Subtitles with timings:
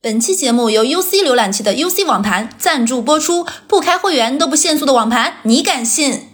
[0.00, 6.28] 本期节目由 UC 浏览器的 UC 网盘赞助播出，不开会员都不限速的网盘，你敢信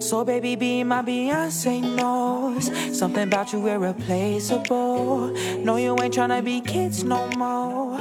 [0.00, 5.34] ？So baby, be my Beyonce knows something about you irreplaceable.
[5.62, 7.98] No, you ain't tryna be kids no more.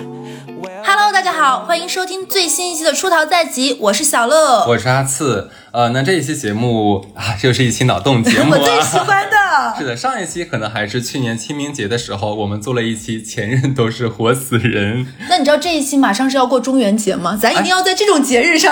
[0.85, 9.03] Hello，大家好，欢迎收听最新一期的《出逃在即》，我是小乐，我是阿次，呃，那这一期节目啊，又是一期脑洞节目 我最喜啊。
[9.05, 9.35] 欢的。
[9.75, 15.07] 是的，上一期可能还是去年清明节的时候，我们做了一期前任都是活死人。
[15.27, 17.35] 那你知道这一期马上是要过中元节吗？
[17.41, 18.71] 咱一定要在这种节日上。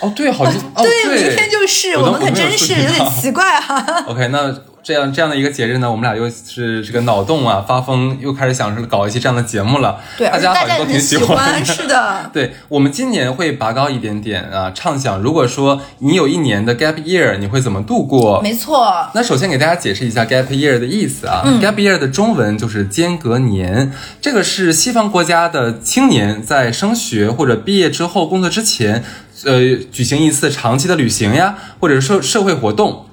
[0.00, 10.00] 哦，对，好像 哦，对，明天就是，我们可真是有点奇怪哈、OK，那这样这样的一个节日呢，我们俩又是这个脑洞啊，发疯，又开始想着搞一些这样的节目了。
[10.18, 12.30] 对，大大家好像都家也很喜欢欢，是的。
[12.34, 18.40] 对我们今年会拔高一点点啊，畅想如果说你有一年的 gap year，你会怎么度过？
[18.42, 21.44] 没错，那首先给大家解释一下 gap year 的意思啊。
[21.62, 29.04] gap year 的中文就是间隔年，这个是西方国家的青年在升学或者毕业之后工作之前，
[29.44, 29.60] 呃，
[29.92, 33.06] 举行一次长期的旅行呀，或者是社社会活动。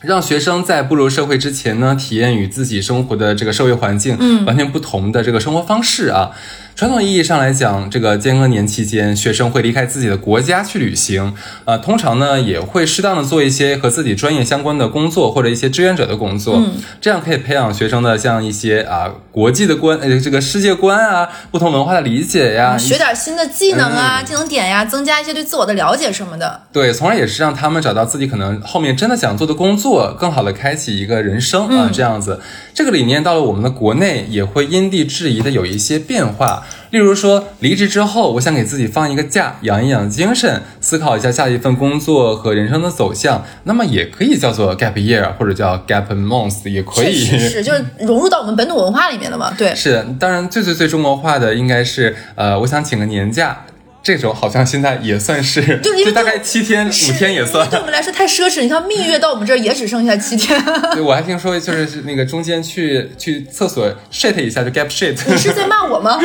[0.00, 6.30] 让学生在步入社会之前呢，体验与自己生活的这个社会环境嗯完全不同的这个生活方式啊。
[6.76, 26.60] 传统意义上来讲，这个间隔年期间，学生会离开自己的国家去旅行，啊，通常呢也会适当的做一些和自己专业相关的工作或者一些志愿者的工作，嗯这样可以培养学生的像一些啊国际的观呃这个世界观啊，不同文化的理解呀，学点新的技能啊、嗯技能点呀，增加一些对自我的了解什么的。
[26.74, 32.38] 对，从而也是让他们找到自己可能后面真的想做的工作，更好的开启一个人生啊，这样子。
[32.76, 36.62] 这个理念到了我们的国内，也会因地制宜的有一些变化。
[36.90, 47.24] 例如说，离职之后，我想给自己放一个假，养一养精神，思考一下下一份工作和人生的走向，那么也可以叫做 gap year，或者叫 gap month，也可确以。
[47.24, 49.54] 实是，就是融入到我们本土文化里面了嘛。
[49.56, 53.64] 对，是，当然最最最中国化的应该是，呃，我想请个年假，
[54.06, 57.68] 这种好像现在也算是， 就大概七天、是五天也算。
[57.68, 58.60] 对我们来说太奢侈。
[58.60, 60.56] 你看蜜月到我们这儿也只剩下七天，
[60.94, 66.20] 对，我还听说就是那个中间去去厕所 shit 一下就 gap shit，你是在骂我吗？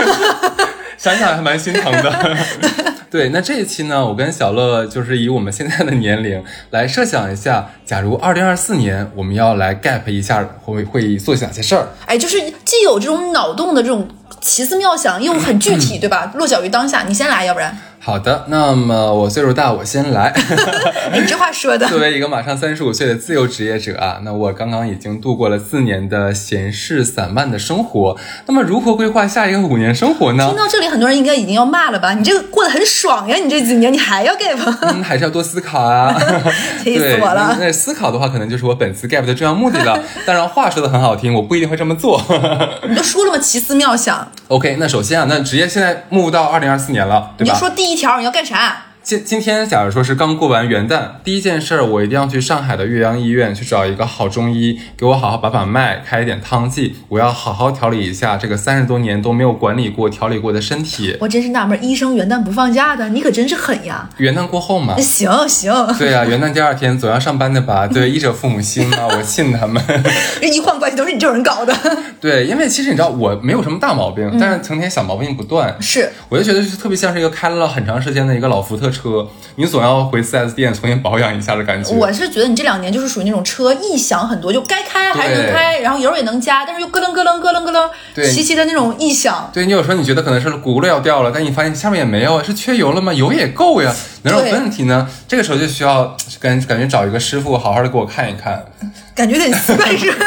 [0.95, 2.37] 想想还蛮心疼的。
[3.09, 11.87] 对，那这一期呢，我跟小乐就是以我们现在的年龄来设想一下，假如二零二四年我们要来 gap 一下，会会做些哪些事儿？
[12.05, 14.07] 哎，就是既有这种脑洞的这种
[14.41, 16.31] 奇思妙想，又很具体，对吧？
[16.35, 17.03] 落脚于当下。
[17.03, 20.33] 你先来，要不然，好的，那么我岁数大，我先来。
[21.11, 28.17] 哎， 你这话说的，作为一个马上三十五岁的自由职业者啊，那我刚刚已经度过了四年的闲适散漫的生活。
[28.47, 30.57] 那么如何规划下一个五年生活呢听？
[30.57, 32.13] 到这里，很多人应该已经要骂了吧？
[32.15, 34.57] 你这个过得很爽呀，你这几年你还要 gap，
[34.91, 36.11] 嗯，还是要多思考啊。
[36.83, 37.55] 气死对，我了。
[37.59, 39.99] 那那思考的话，可能就是我本次 gap 的重要目的了。
[40.25, 42.19] 当然，话说的很好听，我不一定会这么做。
[42.89, 47.45] 你都说了嘛，奇思妙想，OK，那首先啊，那职业现在目到二零二四年了，对吧？
[47.45, 48.85] 你就说第一一条你要干啥？
[49.03, 56.95] 今今天，假如说是刚过完元旦，第一件事儿，我一定要去上海的岳阳医院去找一个好中医，给我好好把把脉，开一点汤剂。
[57.09, 61.17] 我要好好调理一下这个三十多年都没有管理过、调理过的身体。
[61.19, 64.07] 我真是纳闷，医生元旦不放假的，你可真是狠呀！
[64.17, 67.87] 元旦过后嘛，行行，对啊，元旦第二天总要上班的吧？
[67.89, 69.83] 对，医者父母心嘛，我信他们。
[70.39, 71.75] 这医患关系都是你这种人搞的。
[72.21, 75.75] 对，因为其实你知道我没有什么大毛病，但是成天小毛病不断。
[75.81, 81.93] 是，我就觉得就是特别像是一个开了很长时间的一个老福特车，你总要回 4S 店重新保养一下的感觉。
[81.95, 89.49] 我是觉得你这两年就是属于那种车异响很多，就该开还是能开，然后油也能加，但是又咯噔咯噔咯噔咯噔，对齐齐的那种异响。
[89.53, 93.13] 对你有时候你觉得可能是轱辘要掉了，但你发现下面也没有，是缺油了吗？
[93.13, 93.93] 油也够呀，
[94.23, 95.07] 哪有问题呢？
[95.27, 98.65] 这个时候就需要感感觉找一个师傅好好的给我看一看。
[99.13, 100.25] 感觉有点 奇怪是吧？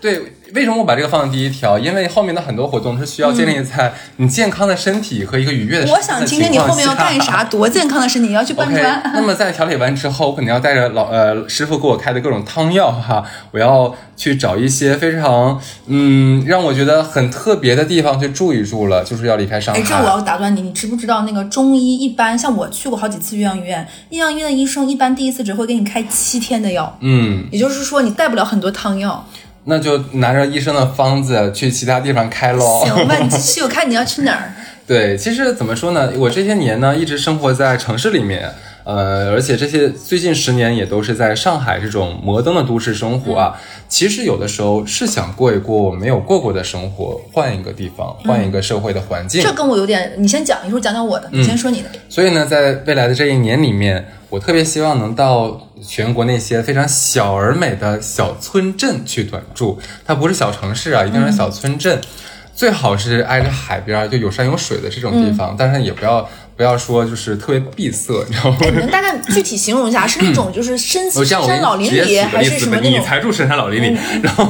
[0.00, 1.78] 对，为什么我把这个放在第一条？
[1.78, 5.90] 因为后面的很多活动是需要建立在你健康的身体和一个愉悦的。
[5.92, 7.44] 我想听听你后面要干啥，。
[7.44, 9.02] 多健康的身体，你要去搬砖。
[9.14, 19.80] 那么在调理完之后，我肯定要带着老呃师傅给我开的各种汤药哈，我要去找一些非常嗯让我觉得很特别的地方去住一住了，就是要离开上海。
[19.80, 29.24] 哎，这我要打断你，你知不知道那个中医一般，像我去过好几次岳阳医院，岳阳医院的医生一般第一次只会给你开七天的药，嗯，也就是说你带不了很多汤药。
[29.66, 32.84] 那就拿着医生的方子去其他地方开喽。
[32.84, 34.52] 行吧，你继续， 我看你要去哪儿。
[34.86, 36.12] 对，其实怎么说呢？
[36.16, 38.52] 我这些年呢，一直生活在城市里面，
[38.86, 43.60] 呃，而且这些最近十年也都是在上海这种摩登的都市生活啊。
[43.88, 49.42] 其实有的时候是想过一过我没有过过的生活，换一个地方，换一个社会的环境。
[49.42, 51.88] 这跟我有点，你先讲，一会儿讲讲我的，你先说你的。
[52.08, 59.80] 所以呢，在未来的这一年里面，我特别希望能到全国那些非常小而美的小村镇去短住。
[60.04, 62.00] 它不是小城市啊，一定是小村镇。
[62.54, 68.56] 最好是挨着海边儿，就有山有水的这种地方，但是也不要不要说就是特别闭塞，你知道吗？
[68.62, 73.04] 哎，你能大概具体形容一下，是那种就是深山老林里，还是什么那种？
[73.04, 74.44] 才住深山老林里，然后。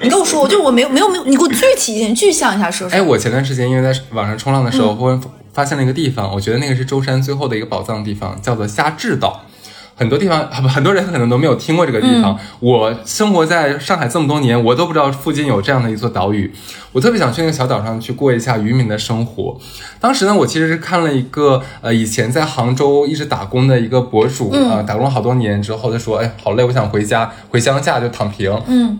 [0.00, 2.96] 你跟我说，我就我没有没有没有，你给我具体一点，具象一下说说。
[2.96, 5.20] 哎，我前段时间因为在网上冲浪的时候，忽然
[5.52, 9.44] 发现了一个地方，我觉得那个是舟山最后的一个宝藏地方，叫做虾治岛。
[9.94, 12.38] 很多地方，很 很多人可能都没有听过这个地方。
[12.60, 16.52] 我生活在上海这么多年，我都不知道附近有这样的一座岛屿。
[16.92, 19.58] 我特别想去那个小岛上去过一下渔民的生活。
[20.00, 28.98] 当时呢，我其实是看了一个呃以前在杭州一直打工的一个博主啊、呃打工了好多年之后，他说：“哎，好累，我想回家，回乡下就躺平。”嗯，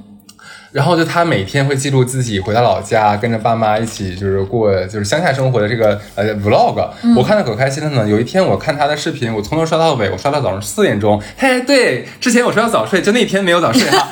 [0.73, 8.09] 然后就他每天会记录自己回到老家，跟着爸妈一起就是过就是乡下生活的这个呃 vlog，、我看的可开心了呢。
[8.09, 11.23] 有一天我看他的视频，我从头刷到尾，我刷到早上四点钟。
[11.37, 14.09] 嘿，对，之前我说要早睡，就那天没有早睡哈。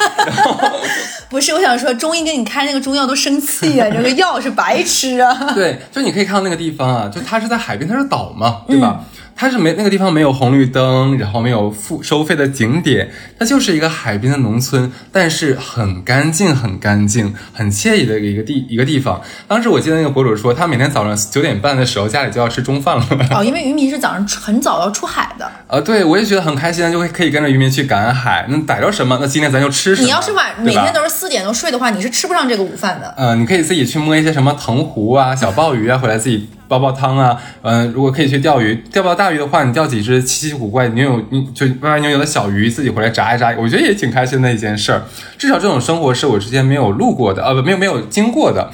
[1.31, 5.53] 不是，我想说中医给你开那个中药都生气啊， 这个药是白吃啊。
[5.55, 9.05] 对，就你可以看到那个地方啊，就他是在海边，他是岛嘛，对吧？
[9.41, 19.19] 它是没那个地方没有红绿灯，然后没有付收费的景点，它就是一个海边的农村，但是很干净，很干净，很惬意的一个地一个地方。
[19.49, 23.07] 当时我记得那个博主说，他每天早上九点半的时候家里就要吃中饭了。
[23.35, 28.45] 哦，因为渔民是早上很早要出海的，啊，对，我也觉得很开心，就会可以跟着渔民去赶海。
[28.51, 30.05] 那逮着什么，那今天咱就吃什么。
[30.07, 33.15] 你要是晚每天都是四点钟睡的话，你是吃不上这个午饭的。
[33.17, 37.37] 呃，你可以自己去摸一些什么藤壶啊、小鲍鱼啊，回来自己煲煲汤啊。
[37.63, 45.03] 嗯、如果可以去钓鱼，钓不到大鱼的话，你钓几只奇奇古怪、扭扭你就歪歪扭扭的小鱼，自己回来炸一炸，我觉得也挺开心的一件事儿。
[45.37, 48.71] 至少这种生活是我之前没有路过的，呃，不，没有没有经过的。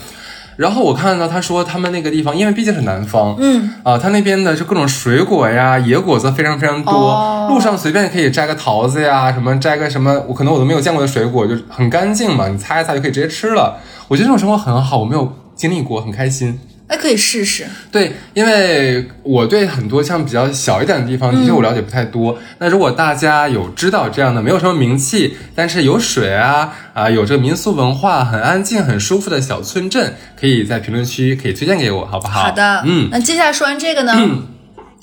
[0.57, 13.79] 然后我看到他说他们那个地方，因为毕竟是南方，嗯，啊，他那边的就各种水果呀、野果子非常非常多，哦路上随便可以摘个桃子呀，什么摘个什么，我可能我都没有见过的水果，就很干净嘛，你擦一擦就可以直接吃了。
[14.09, 16.59] 我觉得这种生活很好，我没有经历过，很开心。
[16.89, 17.67] 哎，可以试试。
[17.91, 22.39] 对，因为我对很多像比较小一点的地方，的确我了解不太多。
[22.59, 32.43] 那如果大家有知道这样的没有什么名气，但是有水啊啊，有这个民俗文化，很安静、很舒服的小村镇，可以在评论区可以推荐给我，好不好？
[32.43, 34.13] 好的，嗯，那接下来说完这个呢，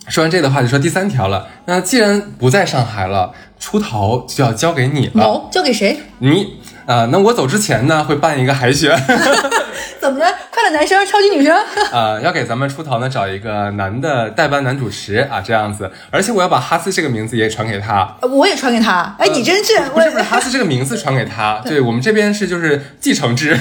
[0.08, 1.48] 说完这个的话，就说第三条了。
[1.66, 5.26] 那既然不在上海了，出逃就要交给你了。
[5.26, 5.98] 哦交给谁？
[6.20, 8.92] 你啊、那我走之前呢，会办一个海选。
[10.00, 10.26] 怎么的？
[10.52, 11.58] 快乐男生，超级女生？
[11.92, 19.16] 呃，要给咱们出逃呢找一个男的代班男主持啊，这样子，而且我要把哈斯这个名字也传给他，呃我也传给他。
[19.18, 23.58] 哎，你真是，我不是不是哈斯这个名字传给他， 对我们这边是就是继承制，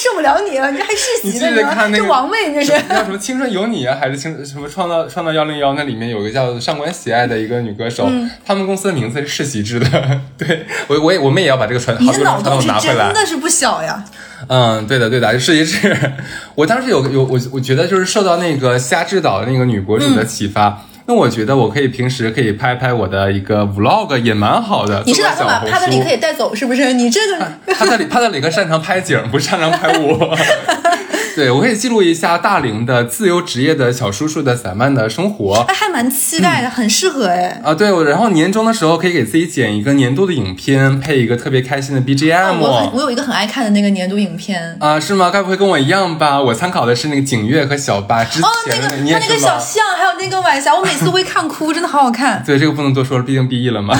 [0.00, 1.56] 感觉受不了你了， 你这还世袭呢？
[1.56, 2.72] 得看那个这王位这是。
[2.88, 5.74] 叫什么青春有你啊，还是青什么创造创造幺零幺？
[5.74, 14.04] 那里面有个叫上官喜爱的一个女歌手，嗯他们公司的名字是世袭制的，对我我也我们也要把这个传好多人传脑洞是统拿回来真，的是不小呀！
[14.48, 15.96] 嗯，对的，对的，是一致。
[16.54, 20.86] 我当时有有我我觉得就是受到那个虾之岛的那个女博主的启发。
[21.10, 25.02] 那我觉得我可以平时可以拍拍我的一个 vlog，也蛮好的。
[25.04, 26.92] 你是打算把帕特里克也带走是不是？
[26.92, 30.38] 你这个帕特里帕特里克擅长拍景，不擅长拍我。
[31.40, 35.64] 对，我可以记录一下大龄的自由职业的小叔叔的散漫的生活。
[35.66, 37.58] 哎还蛮期待的，很适合哎。
[37.64, 42.58] 啊，对，我然后年终的时候可以给自己剪一个年度的影片，配一个特别开心的 BGM。
[42.58, 44.76] 我很我有一个很爱看的那个年度影片。
[44.78, 45.30] 啊，是吗？
[45.30, 46.38] 该不会跟我一样吧？
[46.38, 49.38] 我参考的是那个景月和小八之哦，那前的，个他那个？
[49.38, 53.98] 小象，还有那个晚霞，我每次都会看哭，真的好好看，对，这个不能多说了，毕竟毕业了嘛。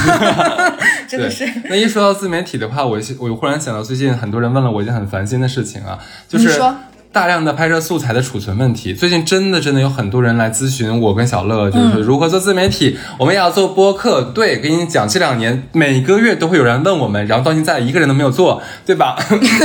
[1.08, 1.48] 真的是。
[1.70, 6.76] 那一说到自媒体的话，我我忽然想到，最近很多人问了我一件很烦心的事情啊，就是说
[7.12, 8.94] 大量的拍摄素材的储存问题。
[8.94, 14.22] 最近真的真的有很多人来咨询我跟小乐，就是如何做自媒体，我们也要做播客。
[14.22, 19.16] 对，跟你讲，这两年每个月都会有人问我们，然后到现在一个人都没有做，对吧？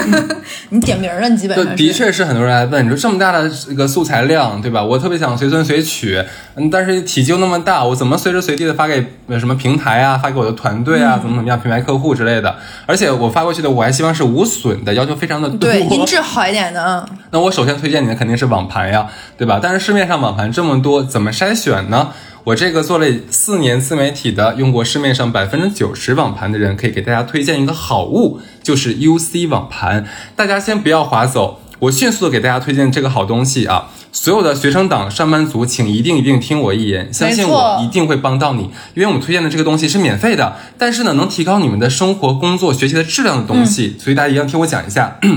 [0.70, 4.84] 你点名了，你基本，上是的确是很多人来问，你说这么大的一个素材量，对吧？
[4.84, 6.20] 我特别想随存随取，
[6.56, 12.56] 嗯，但是体积又那么大，我怎么随时随地的发给呃什么平台啊，发给我的团队啊，怎么怎么样，品牌客户之类的？
[12.88, 15.60] 而且我发过去的，我还希望是无损的，要求非常的多。
[15.60, 17.35] 对音质好一点的，嗯。
[17.36, 19.60] 那我首先推荐你的肯定是网盘呀，对吧？
[19.62, 22.13] 但是市面上网盘这么多，怎么筛选呢？
[22.46, 30.06] 我这个做了四年自媒体的，用过市面上百分之九十网盘的人，可以给大家推荐一个好物，就是 UC 网盘。
[30.38, 33.89] 大家先不要划走，我迅速的给大家推荐这个好东西啊！
[34.13, 45.20] 所有的学生党、上班族，请一定一定听我一言，相信我一定会帮到你，因为我们推荐的这个东西是免费的，但是呢，能提高你们的生活、工作、学习的质量的东西，所以大家一定要听我讲一下。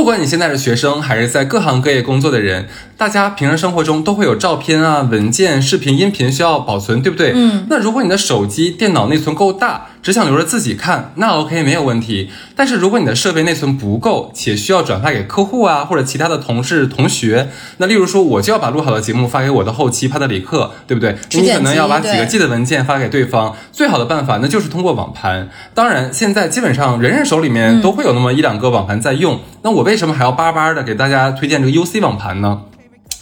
[0.00, 2.66] 不管你现在是学生，还是在各行各业工作的人，
[2.96, 7.32] 大家平时生活中都会有照片啊、文件、视频、音频需要保存，对不对？
[7.34, 7.66] 嗯。
[7.68, 12.30] 那如果你的手机、电脑内存够大，只想留着自己看，那 OK 没有问题。
[12.56, 21.16] 但是如果你的设备内存不够，且需要转发给客户啊或者其他的同事同学，那例如说我就要把录好的节目发给我的后期帕特里克，对不对？
[21.32, 25.48] 你可能要把几个 G 的文件发给对方，最好的办法那就是通过网盘。
[25.74, 32.62] 当然，现在基本上人人手里面都会有那么一两个网盘在用，那我为什么还要巴巴的给大家推荐这个 UC 网盘呢？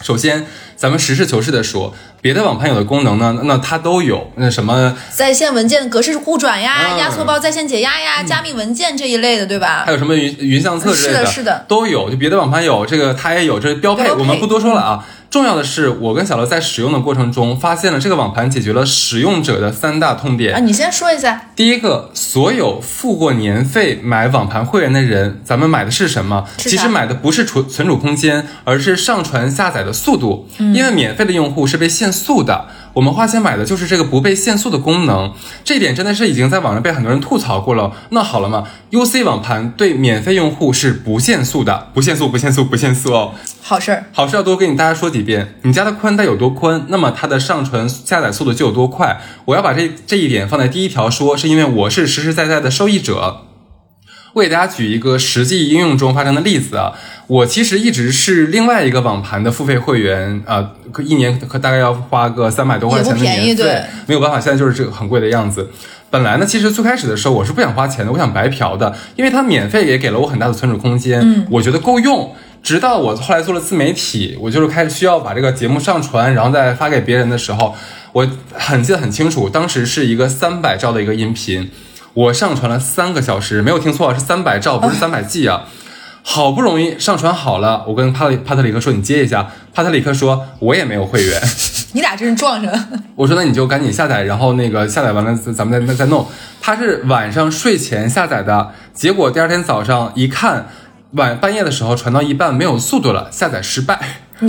[0.01, 9.91] 首先，咱们实事求是的说，别的网盘有的功能呢，那它都有，那什么在线文件格式互转呀、嗯压缩包在线解压呀、加密文件这一类的，对吧还？
[9.91, 12.09] 有什么云云相册之类是的是的都有。
[12.09, 15.05] 就别的网盘有，这个它也有，这是标配，标配我们不多说了啊。
[15.29, 20.59] 重要的是，我跟小乐在使用的过程中，发现了这个网盘解决了使用者的三大痛点啊，。
[20.59, 21.49] 你先说一下。
[21.55, 26.45] 第一个，所有付过年费买网盘会员的人，咱们买的是什么？
[26.57, 30.47] 其实买的不是存存储空间，而是上传下载的速度。
[30.57, 35.33] 嗯因为免费的用户是被限速的，我们花钱买的就是这个不被限速的功能。
[35.63, 37.91] 这一点真的是已经在网上被很多人吐槽过了。
[38.09, 43.33] 那好了嘛，UC 网盘对免费用户是不限速的，不限速，不限速，不限速哦。
[43.61, 45.55] 好事儿，好事要多跟你大家说几遍。
[45.61, 49.19] 你家的宽带有多宽，那么它的上传下载速度就有多快。
[49.45, 53.48] 我要把这这一点放在第一条说，是因为我是实实在在的受益者。
[54.33, 56.93] 我给大家举一个实际应用中发生的例子啊，
[57.27, 65.69] 我其实一直是另外一个网盘的付费会员啊，可一年可大概要花个三百多块钱的年费对，没有办法，现在就是这个很贵的样子。
[66.11, 72.33] 本来呢，其实最开始的时候我是不想花钱的，我想白嫖的，因为它免费也给了我很大的存储空间，嗯，我觉得够用。
[72.61, 77.73] 直到我后来做了自媒体，我就是开始需要把这个节目上传，然后再发给别人的时候，
[78.11, 81.71] 我很记得很清楚，当时是一个三百兆的一个音频，
[82.13, 85.65] 我上传了三个小时，没有听错，是三百兆，不是三百 G 啊。
[86.21, 91.41] 好不容易上传好了，我跟帕特里帕特里克说你接一下，帕特里克说我也没有会员，
[91.93, 92.89] 你俩真是撞上了。
[93.15, 96.27] 我说那你就赶紧下载，然后那个下载完了咱咱们再再再弄。
[96.59, 100.67] 他是晚上睡前下载的，结果第二天早上一看，
[101.11, 103.97] 晚半夜的时候传到一半没有速度了，下载失败。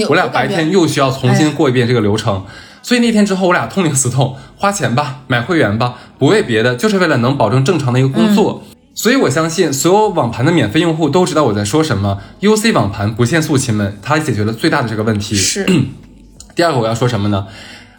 [0.09, 2.45] 我俩白天又需要重新过一遍这个流程。
[2.83, 8.63] 所以那天之后，我俩痛定思痛，花钱吧，买会员吧，不为别的，就是为了能保证正常的一个工作。
[8.95, 12.19] 所以我相信所有网盘的免费用户都知道我在说什么。
[12.41, 15.37] UC 网盘不限速，亲们，它解决了最大的这个问题。
[15.37, 15.65] 是，
[16.57, 17.47] 第二个我要说什么呢？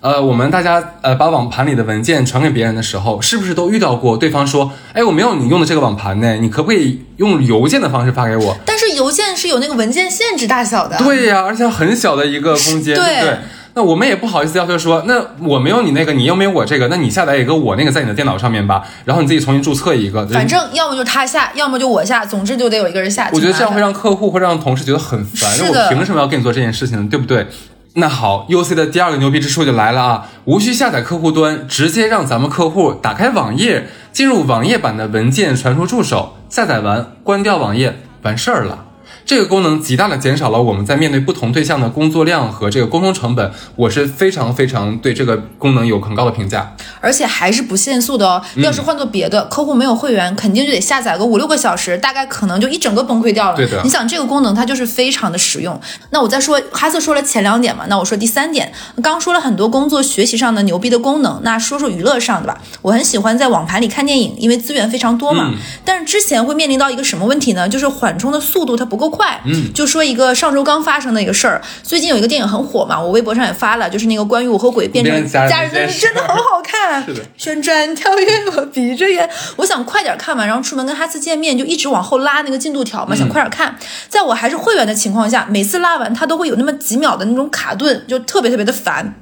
[0.01, 8.57] 呃，我们大家呃把网盘里的文件传给别人的时候，是不是都遇到过对方说，哎，我没有你用的这个网盘呢，你可不可以用邮件的方式发给我？
[8.65, 10.97] 但是邮件是有那个文件限制大小的。
[10.97, 13.37] 对呀、而且很小的一个空间，对对不对？
[13.73, 20.27] 那我们也不好意思要求说，那我没有你那个，你又没有我这个，那你下载一个我那个在你的电脑上面吧，然后你自己重新注册一个。
[20.27, 23.29] 反正要么就他下，要么就我下，总之就得有一个人下。
[23.31, 27.07] 我觉得这样会让客户会让同事觉得很烦，我凭什么要跟你做这件事情呢？
[27.09, 27.47] 对不对？
[27.95, 30.27] 那好，UC 的第二个牛逼之处就来了啊！
[30.45, 38.85] 无需下载客户端，直接让咱们客户打开网页，进入网页版的文件传输助手，下载完关掉网页，完事儿了。
[39.25, 46.75] 这个功能极大的减少了我们在面对不同对象的工作量和这个沟通成本，我是非常非常对这个功能有很高的评价。
[46.99, 48.41] 而且还是不限速的哦。
[48.55, 53.55] 嗯要是换做别的，客户没有会员，肯定就得下载个五六个小时，大概可能就一整个崩溃掉了。
[53.55, 55.79] 对的你想这个功能它就是非常的实用。
[56.11, 62.61] 那我再说，哈瑟说了前两点嘛，那我说第三点，刚说了很多工作学习上的牛逼的功能，那说说娱乐上的吧。
[62.81, 65.49] 我很喜欢在网盘里看电影，因为资源非常多嘛。
[65.51, 67.67] 嗯但是之前会面临到一个什么问题呢？
[67.67, 69.39] 就是缓冲的速度它不够快。
[69.45, 77.03] 嗯，就说一个上周刚发生的一个事儿，最近有一个电影很火嘛，我微博上也发了，就是那个关于我和鬼变成家人的真的很好看。
[77.05, 83.75] 是的旋转跳跃，我闭着眼，我想快点看完，然后出门跟哈斯见面，就一直往后拉那个进度条嘛，想快点看。
[84.07, 89.13] 在我还是会员的情况下，每次拉完它都会有那么几秒的那种卡顿，就特别特别的烦。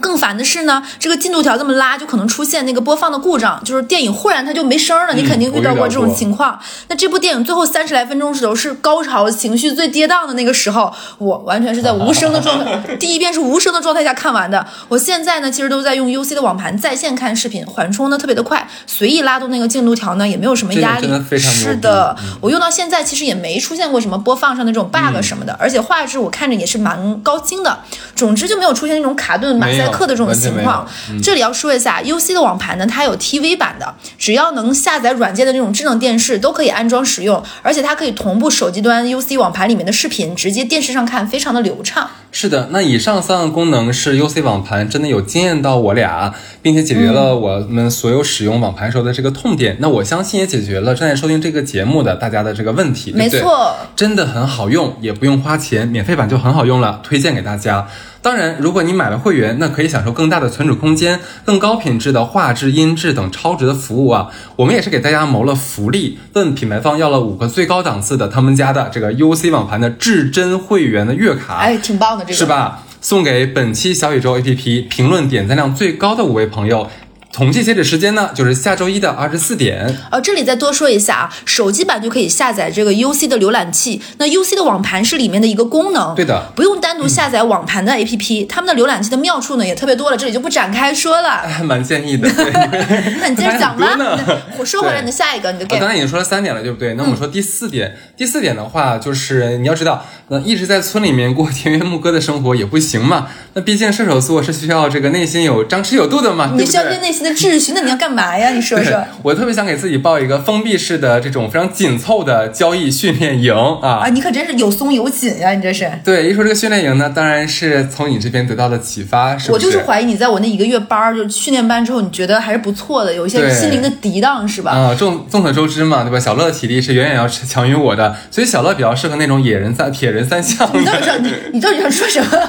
[0.00, 5.14] 更烦的是呢，这个进度条这么拉，就可能出现那个播放的故障，就是电影忽然它就没声了。
[5.14, 6.58] 你肯定遇到过这种情况。
[6.88, 14.66] 那这部电影最后三十来分钟的时候是高潮、情绪最跌宕的那个时候，我完全是在无声的状态， 第一遍是无声的状态下看完的。
[14.88, 21.08] 我现在呢，其实都在用 UC 的网盘在线看视频，缓冲呢特别的快，随意拉动那个进度条呢也没有什么压力。
[21.38, 27.80] 是的，我用到现在其实也没出现过什么播放上的这种 bug 什么的，而且画质我看着也是蛮高清的。
[28.14, 30.86] 总之就没有出现那种卡顿、马赛克的这种情况。
[31.22, 42.08] 这里要说一下，UC 的网盘呢，它有 TV 版的，只要能下载软件的那种智能电视都可以安装使用，而且它可以同步手机端 UC 网盘里面的视频，直接电视上看，非常的流畅。
[42.32, 46.32] 是的，那以上三个功能是 UC 网盘真的有惊艳到我俩，
[46.62, 49.76] 并且解决了我们所有使用网盘时候的这个痛点。
[49.80, 53.40] 那我相信也解决了正在收听这个节目的大家的这个问题，对对？
[53.40, 57.88] 没错，真的很好用，也不用花钱，免费版就很好用了，推荐给大家。
[58.22, 64.28] 当然，如果你买了会员，那可以享受更大的存储空间、更高品质的画质、音质等超值的服务啊。
[64.56, 72.44] 我们也是给大家谋了福利，问品牌方要了五个最高档次的他们家的这个 UC 网盘的至臻会员的月卡，哎，挺棒的，这个是？
[72.44, 72.82] 吧？
[73.02, 76.86] 送给本期小宇宙 APP 评论点赞量最高的五位朋友。
[77.32, 79.96] 统计截止时间呢，就是下周一的二十四点。
[80.10, 91.28] 呃，这里再多说一下啊，手机版就可以下载这个 UC 的浏览器，那 UC 的网盘是里面的一个功能，对的不用单独下载网盘的 APP，他们的浏览器的妙处呢也特别多了，这里就不展开说了。
[91.48, 92.28] 还 蛮建议的。
[92.28, 92.50] 对
[93.22, 93.96] 那你接着讲吧
[94.58, 96.94] 我说回来，你的下一个，你的我刚才已经说了三点了，对不对？
[96.94, 103.28] 那我们说第四点，第四点的话，就是你要知道，那一直在村里面过田园牧歌的生活也不行嘛。
[103.54, 107.00] 那毕竟射手座是需要这个内心有张弛有度的嘛，你需要对对？
[107.00, 108.50] 内心的秩序，那你要干嘛呀？
[108.50, 109.02] 你说对说。
[109.22, 115.52] 我特别想给自己报一个封闭式的这种非常紧凑的交易训练营啊啊，你可真是有松有紧呀！
[115.52, 124.72] 你这是，对，一说这个训练营呢，当然是从你这边得到的启发，我就是怀疑你在我那一个月班儿，就训练班之后，你觉得还是不错的，有一些心灵的涤荡，是吧？
[124.72, 126.18] 啊，众众所周知嘛，对吧？
[126.18, 132.26] 小乐的体力是远远要强于我的，所以小乐比较适合那种野人三铁人三项你到底的想你你到底想说什么？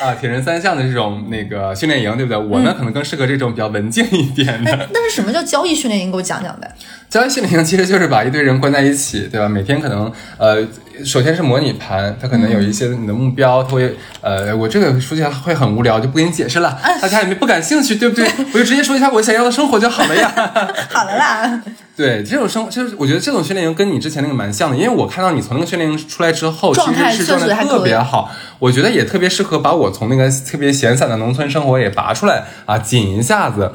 [0.00, 2.38] 啊，铁人三项的这种那个训练营，对不对？
[2.38, 4.72] 我呢，可能更适合这种比较文静一点的。
[4.72, 6.10] 哎，但是什么叫交易训练营？
[6.10, 6.70] 给我讲讲呗。
[7.08, 9.48] 交易训练营其实就是把一堆人关在一起，对吧？
[9.48, 10.64] 每天可能呃，
[11.04, 18.24] 首先是模拟盘，它可能有一些你的目标，它会呃，我这个说起来会很无聊，就不给你解释了，大家也没不感兴趣，对不对？
[18.54, 20.32] 我就直接说一下我想要的生活就好了呀。
[20.90, 21.62] 好了啦，
[21.96, 28.30] 对，这种生就是我觉得这种训练营跟你之前那个蛮像的，因为我看到你从那个训练营出来之后，其状态实是状态特确实还可以别好，
[28.60, 33.72] 我觉得也特别适合把我从那个特别闲散的农村生活也拔出来啊，紧一下子。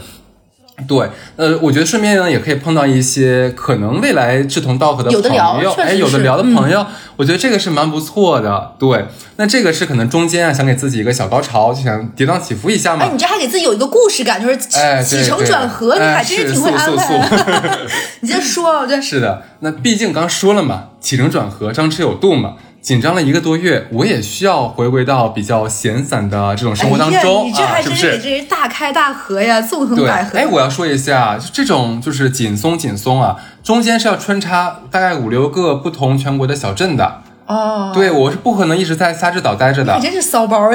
[0.89, 8.75] 对，呃，我觉得顺便呢，也可以碰到一些可能未来志同道合的朋友，哎，有的聊的朋友，我觉得这个是蛮不错的。
[8.77, 9.05] 对，
[9.37, 13.05] 那这个是可能中间啊，想给自己一个小高潮，就想跌宕起伏一下嘛。
[13.05, 17.79] 哎，你这还给自己有一个故事感，就是起哎，起承转合，你哎还真是挺会安排
[18.19, 22.55] 你接着说，对，是的，那毕竟刚说了嘛，起承转合，张弛有度嘛。
[22.85, 30.37] 紧张了一个多月，我也需要回归到比较闲散的这种生活当中、你这还真是大开大合呀，纵横，捭阖。
[30.37, 37.23] 哎，我要说一下，就这种就是紧松紧松啊，中间是要穿插大概五六个不同全国的小镇的。
[37.47, 40.03] 哦，对我是不可能一直在沙之岛待着的你。
[40.03, 40.71] 真是骚包啊！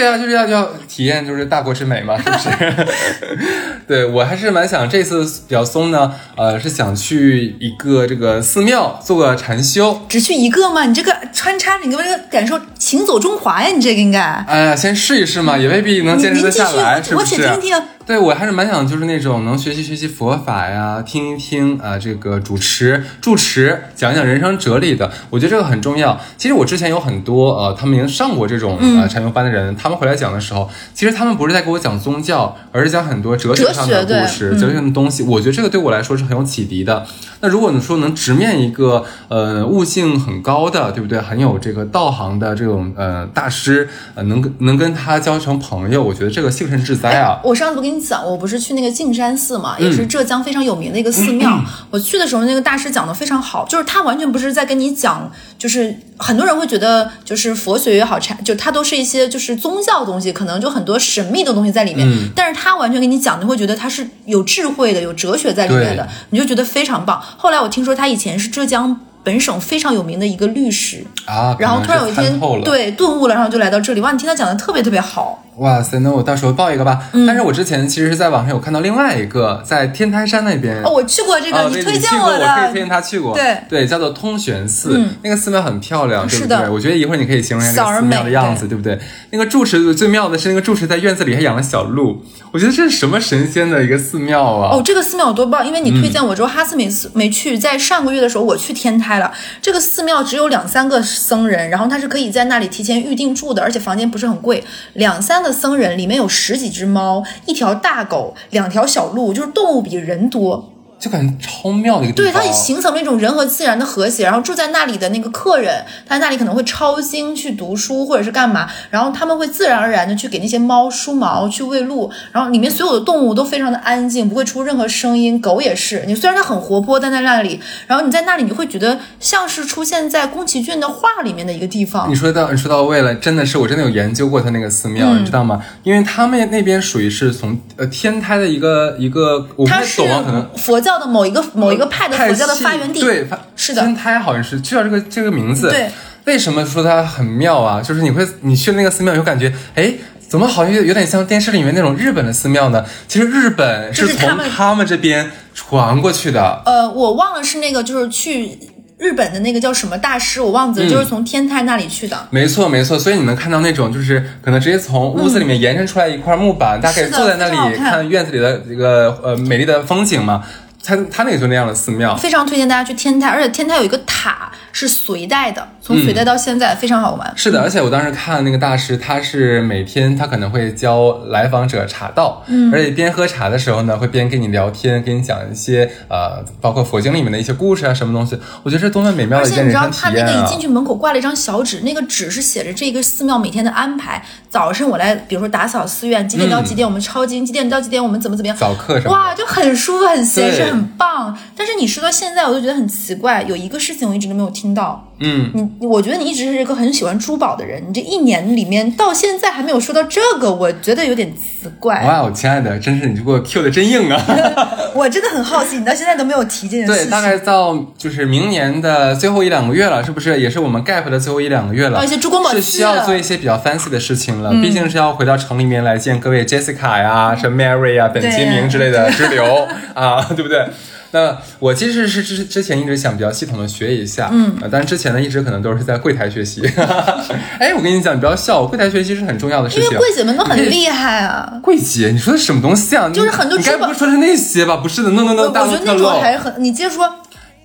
[0.00, 2.86] 你对啊，就是要要体验就是大国之美嘛，是不是？
[3.86, 10.00] 对我还是蛮想这次比较松呢，呃，是想去一个这个寺庙做个禅修。
[10.08, 10.84] 只去一个吗？
[10.84, 13.68] 你这个穿插，你给我这个感受，行走中华呀！
[13.74, 14.20] 你这个应该。
[14.20, 17.02] 哎呀，先试一试嘛，也未必能坚持得下来？
[17.14, 26.20] 我且听听对我还是蛮想，就是那种能学习学习佛法呀，听一听啊、这个主持住持讲一讲人生哲理的，我觉得这个很重要。
[26.36, 35.22] 其实我之前有很多呃，他们已经上过这种嗯呃禅修班的人，他们回来讲的时候，其实他们不是在给我讲宗教，而是讲很多哲学上的故事、哲学上的东西。
[35.22, 37.06] 我觉得这个对我来说是很有启迪的。
[37.42, 41.20] 那如果你说能直面一个呃悟性很高的，对不对？
[41.20, 47.38] 很有这个道行的这种呃大师，呃能跟能跟他交成朋友，我觉得这个幸甚至哉啊！
[47.44, 51.62] 我上次不跟你讲，我不是去那个径山寺嘛，嗯也是浙江非常有名的一个寺庙。
[51.90, 62.08] 我去的时候，那个大师讲的非常好，就是他完全不是在跟你讲，就是很多人会觉得，就是佛学也好，禅就它都是一些就是宗教的东西，可能就很多神秘的东西在里面。
[62.08, 67.20] 嗯但是他完全跟你讲，你会觉得他是有智慧的、有哲学在里面的，你就觉得非常棒。
[67.36, 69.00] 后来我听说他以前是浙江。
[69.22, 74.00] 本省非常有名的一个律师，啊，然后突然有一天对顿悟了，然后就来到这里。
[74.00, 77.10] 哇，你听他讲的特别特别好，哇塞，那我到时候报一个吧。
[77.12, 80.82] 嗯但是我之前其实是在网上有看到另外一个，在天台山那边。
[80.82, 83.34] 哦，我去过这个，哦，你推荐的，我可以推荐他去过。
[83.34, 86.70] 对对，叫做通玄寺，嗯那个寺庙很漂亮，对不是的对？
[86.70, 88.98] 我觉得一会儿你可以形容一下小而这个寺庙的样子，对不对？
[89.32, 94.74] 那个住持最妙的是，那个住持在院子里还养了小鹿，我觉得这是什么神仙的一个寺庙啊！
[94.74, 95.66] 哦，这个寺庙有多棒！
[95.66, 99.30] 因为你推嗯荐我之后，哈斯没次没去，在上个月的时候我去天台了。
[99.60, 104.64] 这个寺庙只有两三个僧人，然后他是可以在那里提前预定住的，而且房间不是很贵。
[104.94, 110.72] 两三个僧人里面有十几只猫，一条大狗，两条小鹿，就是动物比人多。
[111.00, 112.42] 就感觉超妙的一个地方对，方。
[112.44, 114.24] 它形成了一种人和自然的和谐。
[114.24, 125.40] 然后住在那里的那个客人，他在那里可能会抄经、去读书或者是干嘛，然后他们会自然而然的去给那些猫梳毛、去喂鹿，然后里面所有的动物都非常的安静，不会出任何声音。
[125.40, 132.14] 狗也是，你虽然它很活泼，但在那里，然后你在那里你会觉得像是出现在宫崎骏的画里面的一个地方你。
[132.14, 135.62] 说到你说到位了，真的是我真的有研究过他那个寺庙，嗯你知道吗？
[135.82, 143.00] 因为他们那边属于是从呃天台的一个一个，我不懂啊，可能佛教的某一个某一个派的佛教的发源地。
[143.00, 143.26] 对，
[143.56, 145.70] 是的天台好像是就叫这个这个名字。
[145.70, 145.90] 对。
[146.26, 147.80] 为什么说它很妙啊？
[147.80, 149.92] 就是你会你去那个寺庙，有感觉，哎，
[150.28, 152.84] 怎么好像有有点像电视里面那种日本的寺庙呢？
[153.08, 156.62] 其实日本是从他们这边传过去的。
[156.66, 158.50] 呃，我忘了是那个，就是去
[158.98, 162.28] 日本的那个叫什么大师，我忘记了，嗯就是从天台那里去的。
[162.28, 170.44] 没错，没错，所以你能看到那种就是可能直接从屋子里面延伸出来一块木板，大概坐在那里看看院子里的这个呃美丽的风景嘛。
[170.82, 177.32] 他他那个就那样的寺庙，非常推荐大家去天台，而且天台有一个塔是隋代的，从隋代到现在、非常好玩。
[177.36, 188.38] 是的，而且我当时看那个大师，他是每天他可能会教来访者茶道，嗯，而且边喝茶的时候呢，会边跟你聊天，跟你讲一些呃，包括佛经里面的一些故事啊，什么东西。
[188.62, 190.60] 我觉得这多么美妙的一件人生且你知道他那个一进！
[190.60, 194.22] 去门口挂了一张小纸，那个纸是写着这个寺庙每天的安排。
[194.48, 198.56] 早上我来，比如说打扫寺院，几点到几点我们抄经，几点到几点我们怎么怎么样。
[198.56, 201.36] 早课什么哇，就很舒服，很闲对适，很棒。
[201.56, 205.06] 但是你说到现在，我就觉得很奇怪，有一个事情我一直都没有听到。
[205.18, 212.02] 嗯，你我觉得你一直是一个很喜欢珠宝的人，你这一年里面到现在还没有说到这个，我觉得有点奇怪。
[212.04, 214.20] 哇，哦亲爱的，真是你这给我 Q 的真硬啊！
[214.94, 220.40] 我真的很好奇，你到现在都没有提这件事对，大概到就是明年的最后一两个月了，是不是？
[220.40, 221.98] 也是我们 gap 的最后一两个月了。
[222.00, 230.66] 哦一些珠光宝气是需要做一些比较 fancy 的事情了，毕竟是要回到城里面来见各位 Jessica 呀、什么 Mary 呀、本杰明之类的之流啊，对不对？
[231.12, 236.62] 那我其实是之之前一直想比较系统的学一下，嗯、呃，但是之前呢一直可能都是在柜台学习。
[237.58, 239.84] 哎，我跟你讲，你不要笑，柜台学习是很重要的事情。
[239.86, 241.54] 因为柜姐们都很厉害啊。
[241.62, 243.08] 柜姐，你说的什么东西啊？
[243.08, 244.76] 就是很多你该不会说的是那些吧？
[244.76, 246.20] 不是的，no no no，我觉得那种。
[246.20, 247.12] 还是很，你接着说。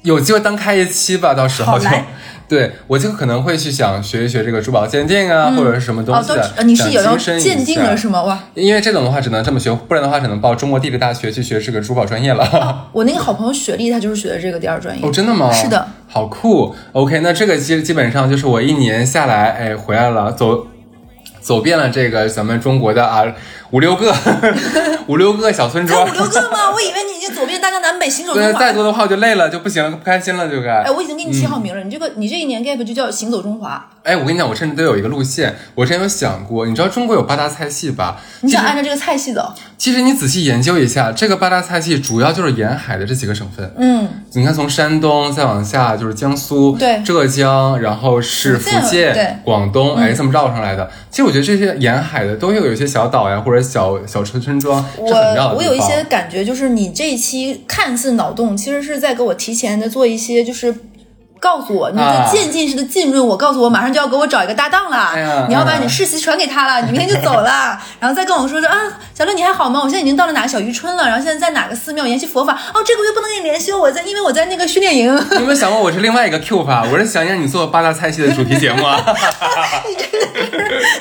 [0.02, 1.88] 有机会单开一期吧，到时候就。
[2.48, 8.22] 对我就可能会去想学一学这个珠宝鉴定啊，或者是什么东哦，西的，都呃你是有要鉴定了是吗？
[8.24, 12.90] 哇，因为这种的话只能这么学，不然的话只能报中国地质大学去学这个珠宝专业了。
[12.92, 15.06] 我那个好朋友雪莉，她就是学的这个第二专业。
[15.06, 15.52] 哦，真的吗？
[15.52, 16.76] 是的，好酷。
[16.92, 20.68] OK，那这个基基本上就是我一年下来，哎，回来了，走
[21.42, 23.24] 走遍了这个咱们中国的啊
[23.72, 24.14] 五六个
[25.08, 26.12] 五六个小村庄五。
[26.12, 26.72] 六个吗？
[26.74, 28.60] 我以为你已经走遍大江南北，行走对，中华。
[28.60, 30.84] 再多的话我就累了，就不行了，不开心了，就该。
[30.84, 33.90] 哎，我已经给你起好名了，你这个你这一年 gap 就叫行走中华。
[34.04, 38.18] 哎，我跟你讲，我甚至都有一个路线，我之前有想过，你知道中国有八大菜系吧？
[38.42, 39.52] 你想按照这个菜系走？
[39.78, 43.74] 其实你仔细研究一下，这个八大菜系主要就是沿海的这几个省份。
[43.78, 50.90] 嗯，你看，从山东再往下就是江苏、对浙江，然后是福福建建、对嗯广东，哎，这么绕上来的。
[51.10, 54.84] 其实我觉得这些沿海的都有有一些小岛呀，或者小小村村庄。
[54.98, 60.76] 我我有一些感觉，就是你这一期看似脑洞，其实是在给我提前的做一些就是。
[61.46, 68.76] 告诉我，你啊就渐进式的浸润我，告诉我马上就要给我找一个搭档了，你要把你世袭传给他了，你明天就走了， 然后再跟我说说啊，
[69.14, 69.80] 小乐你还好吗？
[69.84, 75.16] 我现在已经到了哪个小渔村了，然后现在在哪个寺庙研习佛法，哦，这个月不能跟你联系，我在因为我在那个训练营。
[75.32, 76.84] 你有没有想过我是另外一个 Q 法？
[76.92, 79.00] 我是想让你做八大菜系的主题节目啊。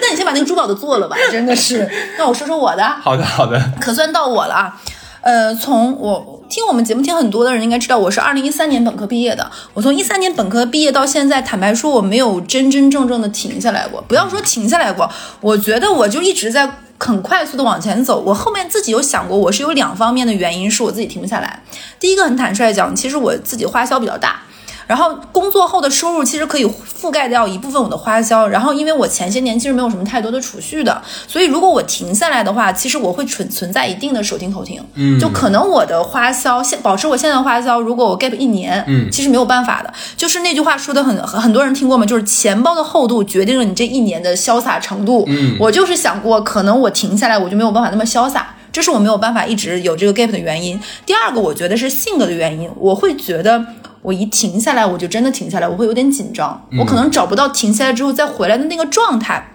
[0.02, 1.90] 那你先把那个珠宝的做了吧， 真的是。
[2.18, 3.58] 那我说说我的，好的，好的。
[3.80, 4.76] 可算到我了啊。
[5.22, 9.50] 呃，从我听我们节目听很多的人应该知道，我是二零一三年本科毕业的。
[9.72, 14.02] 我从一三年本科毕业到现在，坦白说我没有真真正正的停下来过。
[14.06, 18.20] 不要说停下来过，我觉得我就一直在很快速的往前走。
[18.20, 21.62] 我后面自己有想过，我是有两方面的原因是我自己停不下来。
[21.98, 24.42] 第一个很坦率讲，其实我自己花销比较大。
[24.86, 42.04] 然后工作后的收入其实可以覆盖掉一部分我的花销，然后因为我前些年其实没有什么太多的储蓄的，所以如果我停下来的话，其实我会存存在一定的手停口停，嗯，就可能我的花销现保持我现在的花销，如果我 gap 一年，嗯，其实没有办法的，就是那句话说的很很很多人听过吗？
[42.04, 48.54] 就是钱包的厚度决定了你这一年的潇洒程度，嗯，我就是想过，可能我停下来我就没有办法那么潇洒。
[48.72, 50.76] 这是我没有办法一直有这个 gap 的原因。
[51.06, 53.64] 第二个，我觉得是性格的原因，我会觉得
[54.04, 59.48] 我一停下来，我就真的停下来，我会有点紧张，我可能找不到停下来之后再回来的那个状态。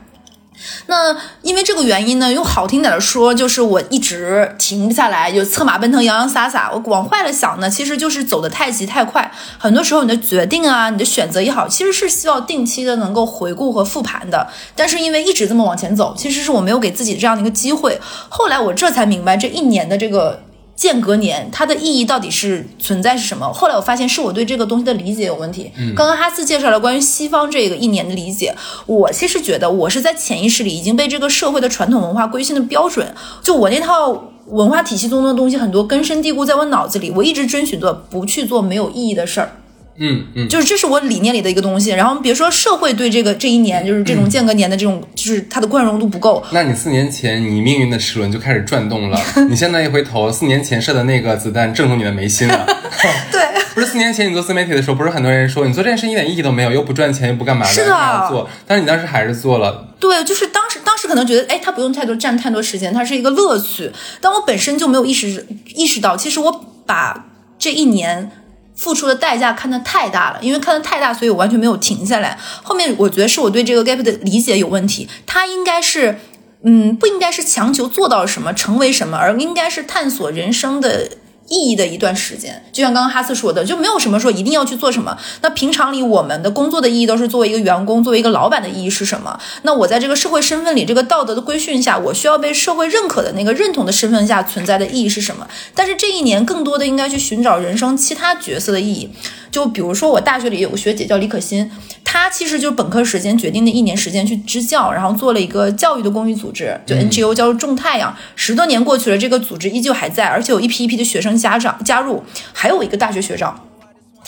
[0.87, 6.71] 那因为这个原因呢，用好听点的说，就是我一直停不下来，就策马奔腾、洋洋洒洒。
[6.73, 9.31] 我往坏了想呢，其实就是走得太急太快。
[9.59, 14.47] 很多时候你的决定啊，你的选择也好，其实是需要定期的能够回顾和复盘的。
[14.75, 18.01] 但是因为一直这么往前走，其实是我没有给自己这样的一个机会。
[18.27, 20.41] 后来我这才明白，这一年的这个。
[20.79, 23.51] 间隔年它的意义到底是存在是什么？
[23.51, 25.69] 后来我发现是我对这个东西的理解有问题。
[25.93, 33.13] 刚刚哈斯介绍了关于西方这个一年的理解，我其实觉得我是在潜意识里已经被这个社会的传统文化规训的标准，
[33.43, 39.58] 就我那套文化体系中的东西很多根深蒂固在我脑子里，我一直遵循着不去做没有意义的事儿。
[39.99, 41.91] 嗯嗯，就是这是我理念里的一个东西。
[41.91, 46.43] 然后别说社会对这个这一年，就是这种间隔年的这种，就是它的宽容度不够。
[46.51, 52.65] 那你四年前你命运的齿轮就开始转动了，你现在一回头，四年前射的那个子弹正中你的眉心了。
[53.31, 53.41] 对，
[53.75, 58.49] 不是四年前你做自媒体的时候，不是很多人说你做这件事一点意义都没有，又不赚钱又不干嘛的，是的干嘛要做？
[58.65, 59.87] 但是你当时还是做了。
[59.99, 63.91] 对，就是当时当时可能觉得，哎，它不用太多占太多时间，它是一个乐趣。
[64.21, 67.25] 但我本身就没有意识意识到，其实我把
[67.57, 68.31] 这一年
[68.79, 72.39] 付出的代价看得太大了，因为看得太大，所以我完全没有停下来。
[72.63, 76.17] 后面我觉得是我对这个 gap 的理解有问题，它应该是，
[76.63, 81.09] 嗯，不应该是强求做到什么，成为什么，而应该是探索人生的。
[81.49, 85.17] 意义的一段时间，就像刚刚哈斯说的，就没有什么说一定要去做什么。
[85.41, 89.39] 那平常里我们的工作的意义都是作为一个员工，作为一个老板的意义是什么？
[89.63, 95.47] 那我在这个社会身份里，这个道德的规训下，我需要被社会认可的那个认同的身份下存在的意义是什么？
[95.73, 99.09] 但是这一年更多的应该去寻找人生其他角色的意义。
[99.51, 101.69] 就比如说我大学里有个学姐叫李可欣，
[102.03, 108.15] 她其实就是本科时间决定的一年时间去支教，然后做了一个教育的公益组织，就 NGO 叫种太阳。
[108.35, 113.68] 十多年过去了，这个组织依旧还在，而且有一批一批的学生家长加入，还有一个大学学长。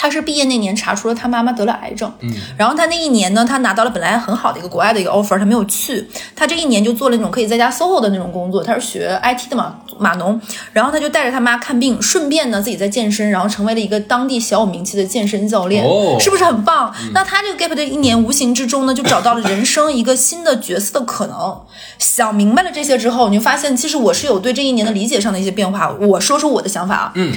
[0.02, 6.04] 他是毕业那年查出了他妈妈得了癌症，嗯，然后他那一年呢，他拿到了本来很好的一个国外的一个 offer，他没有去，
[6.36, 10.42] 他这一年就做了那种可以在家 SOHO 的那种工作，他是学 IT 的嘛，码农，
[10.74, 16.18] 然后他就带着他妈看病，顺便呢自己在健身，然后成为了一个当地小有名气的健身教练，哦。
[16.20, 16.92] 是不是很棒？
[17.14, 21.62] 那他这个 gap 的一年，无形之中呢，就找到了人生一个新的角色的可能。
[22.00, 25.92] 想明白了这些之后，你就发现其实我是有对这一年的理解上的一些变化。
[25.92, 27.32] 我说说我的想法啊，嗯，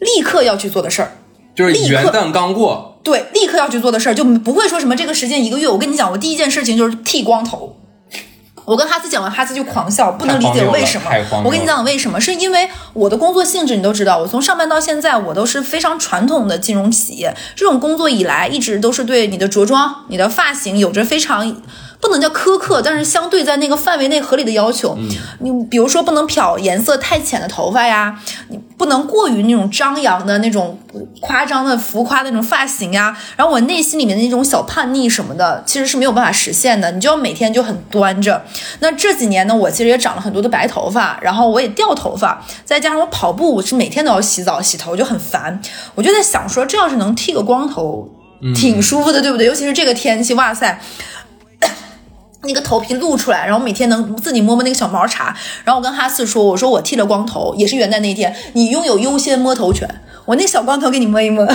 [0.00, 1.12] 立刻要去做的事儿。
[1.58, 5.66] 就是元旦刚过，对，立刻要去做的事儿，就不会说什么这个时间一个月。
[5.66, 7.74] 我跟你讲，我第一件事情就是剃光头。
[8.64, 11.10] 我跟哈斯讲完，哈斯就狂笑，不能理解为什么。
[11.44, 17.34] 我跟你讲为什么，是因为我的工作性质你都知道，我从上班到现在，我都是非常传统的金融企业。
[17.56, 21.56] 这种工作以来，一直都是对你的着装、你的发型有着非常
[22.00, 24.96] 不能叫苛刻，但是相对在那个范围内合理的要求。
[25.40, 30.78] 你比如说，不能漂颜色太浅的头发呀，你不能过于那种张扬的那种
[31.20, 33.16] 夸张的浮夸的那种发型呀。
[33.36, 36.90] 然后我内心里面的那种小叛逆什么的，其实是没有办法实现的。
[36.92, 38.42] 你就要每天就很端着。
[38.78, 45.60] 那这几年呢，我其实也长了很多的白头发，然后我也掉头发，再加上我跑步，我是每天都要洗澡洗头，就很烦。
[45.96, 48.08] 我就在想说，这要是能剃个光头，
[48.54, 49.46] 挺舒服的，对不对？
[49.46, 50.80] 尤其是这个天气，哇塞！
[52.48, 55.36] 那个头皮露出来，然后每天能自己摸摸那个小毛茬。
[55.64, 59.88] 然后我跟哈四说：“我说我剃了光头，也是元旦那天，你拥有优先摸头权。
[60.24, 61.46] 我那小光头给你摸一摸。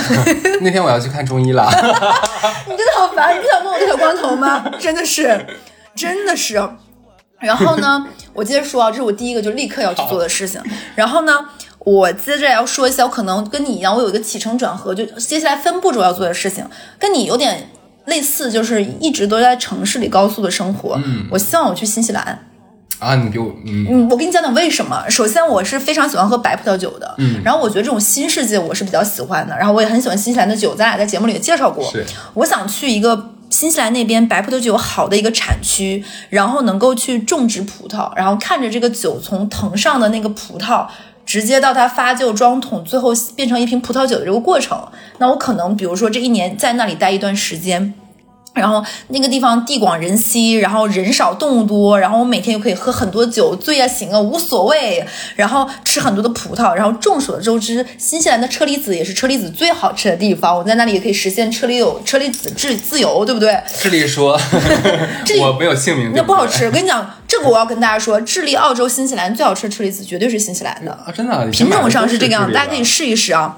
[0.61, 1.67] 那天我要去看中医了。
[2.67, 4.63] 你真的好烦，你不想摸我的小光头吗？
[4.79, 5.45] 真的是，
[5.95, 6.55] 真的是。
[7.39, 10.61] 然后呢，我接着说啊，这是我第一个就立刻要去做的事情。
[10.95, 11.45] 然后呢，
[11.79, 16.65] 我接着要说一下，我可能跟你一样，我有一个起承转合，就接下来分步骤要做的事情，
[16.97, 17.69] 跟你有点。
[18.05, 22.47] 类似就是一直都在城市里高速的生活，嗯我希望我去新西兰。
[22.99, 25.03] 啊，你给我，嗯，嗯，我跟你讲讲为什么。
[25.09, 31.83] 首先，我是非常喜欢喝白葡萄酒的，嗯然后我觉得这种新世界我是比较喜欢的，然后我也很喜欢新西兰的酒，咱俩在节目里也介绍过。
[31.91, 40.87] 是，我想去一个新西兰那边白葡萄酒好的一个产区，然后能够去种植葡萄，然后看着这个酒从藤上的那个葡萄。
[41.25, 47.93] 直接到它发酵装桶，最后变成一瓶葡萄酒的这个过程，那我可能比如说这一年在那里待一段时间，
[48.53, 55.03] 然后那个地方地广人稀，然后人少动物多，然后我每天又可以喝很多酒，醉啊醒啊无所谓，
[55.35, 63.59] 然后吃很多的葡萄，然后众所周知，新西兰的车厘子也是车厘子最好吃的地方，我在那里也可以实现车厘有车厘子自自由，对不对？
[63.79, 64.39] 智利说，
[65.25, 70.91] 智利我没有姓名，那不好吃，我跟你讲，这个我要跟大家说，智利、澳洲、新西兰最好吃的车厘子绝对是新西兰的。
[70.91, 73.57] 啊，真的啊，品种上是这个样，子，大家可以试一试啊。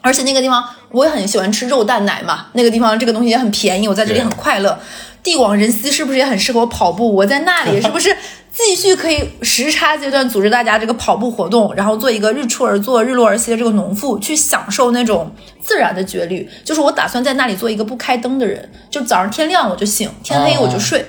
[0.00, 4.78] 而且那个地方我也很喜欢吃肉蛋奶嘛，那个地方这个东西也很便宜，我在这里很快乐。
[5.22, 7.12] 地广人稀是不是也很适合我跑步？
[7.14, 8.16] 我在那里是不是
[8.52, 15.30] 继续可以时差阶段组织大家这个跑步活动，然后做一个日出而作、日落而息的这个农妇，去享受那种
[15.60, 16.48] 自然的绝律？
[16.64, 21.00] 就是我打算在那里做一个不开灯的人，就早上天亮我就醒，天黑我就睡。
[21.00, 21.04] 哦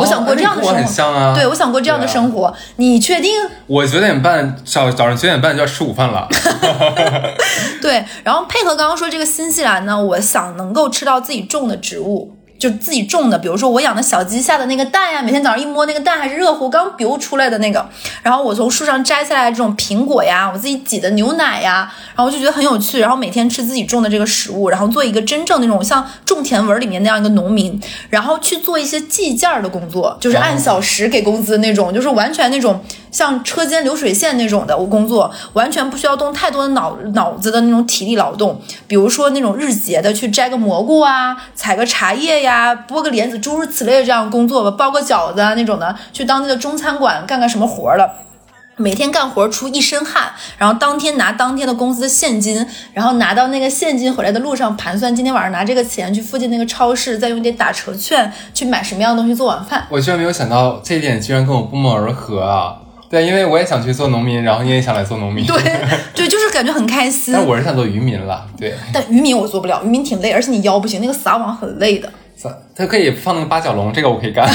[0.00, 0.74] 我想过这样的生
[1.12, 3.30] 活，对我想过这样的生活，你确定？
[3.66, 6.26] 我九点半早早上九点半就要吃午饭了
[7.82, 17.84] 对，然后配合刚刚说这个新西兰呢，我想能够吃到自己种的植物，就自己种的，比如说我养的小鸡下的那个蛋呀，每天早上一摸那个蛋还是热乎，刚流出来的那个，
[18.22, 32.80] 然后我从树上摘下来这种苹果呀，我自己挤的牛奶呀，然后我就觉得很有趣，然后每天吃自己种的这个食物，然后做一个真正那种像种田文里面那样一个农民，然后去做一些计件儿的工作，就是按小时给工资那种，就是完全那种
[33.12, 48.10] 像车间流水线那种的，我工作完全不需要动太多的脑脑子的那种体力劳动，比如说那种日结的去摘个蘑菇啊，采个茶叶呀，剥个莲子，诸如此类的这样工作吧，包个饺子啊那种的，去当地的中餐馆干干什么活儿了。
[48.78, 59.86] 每天干活出一身汗，然后当天拿当天的工资的现金，然后拿到那个现金回来的路上盘算今天晚上拿这个钱去附近那个超市，再用点打折券去买什么样的东西做晚饭。
[59.90, 62.76] 我居然没有想到这一点，居然跟我不谋而合啊！
[63.12, 65.54] 对，因为我也想去做农民，然后你也想来做农民，对
[66.14, 67.46] 对，就是感觉很开心 但。
[67.46, 72.10] 我是想做渔民了，对，但渔民我做不了，渔民挺累，而且你腰不行，那个撒网很累的。
[72.74, 74.48] 它可以放那个八角笼，这个我可以干。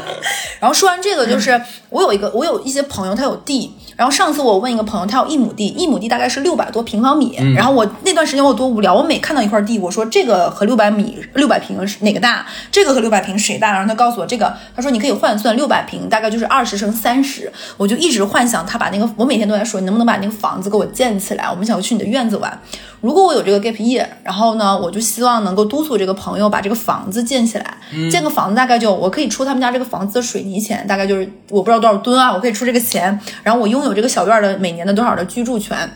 [0.58, 3.72] 然后说完这个，就是我有一个，我有一些朋友，他有地。
[3.98, 7.36] 然后上次我问一个朋友，他有一亩地，一亩地大概是六百多平方米。
[7.56, 12.46] 然后我那段时间我有多无聊，我每看到一块地，我说这个和六百米、六百平是哪个大？
[12.70, 13.72] 这个和六百平谁大？
[13.72, 17.52] 然后他告诉我这个，他说你可以换算六百平大概就是二十乘三十。
[17.76, 21.50] 我就一直幻想他把那个，我每天都在说，你能不能把那个房子给我建起来？
[21.50, 22.56] 我们想去你的院子玩。
[23.00, 27.76] 如果我有这个 gap year，然后呢，我就希望能够督促这个朋友把这个房子建起来。
[28.10, 35.88] 建个房子大概就我可以出他们家这个房子的水泥钱，大概就是我不知道多少吨啊，我可以出这个钱，然后我拥有这个小院的每年的多少的居住权。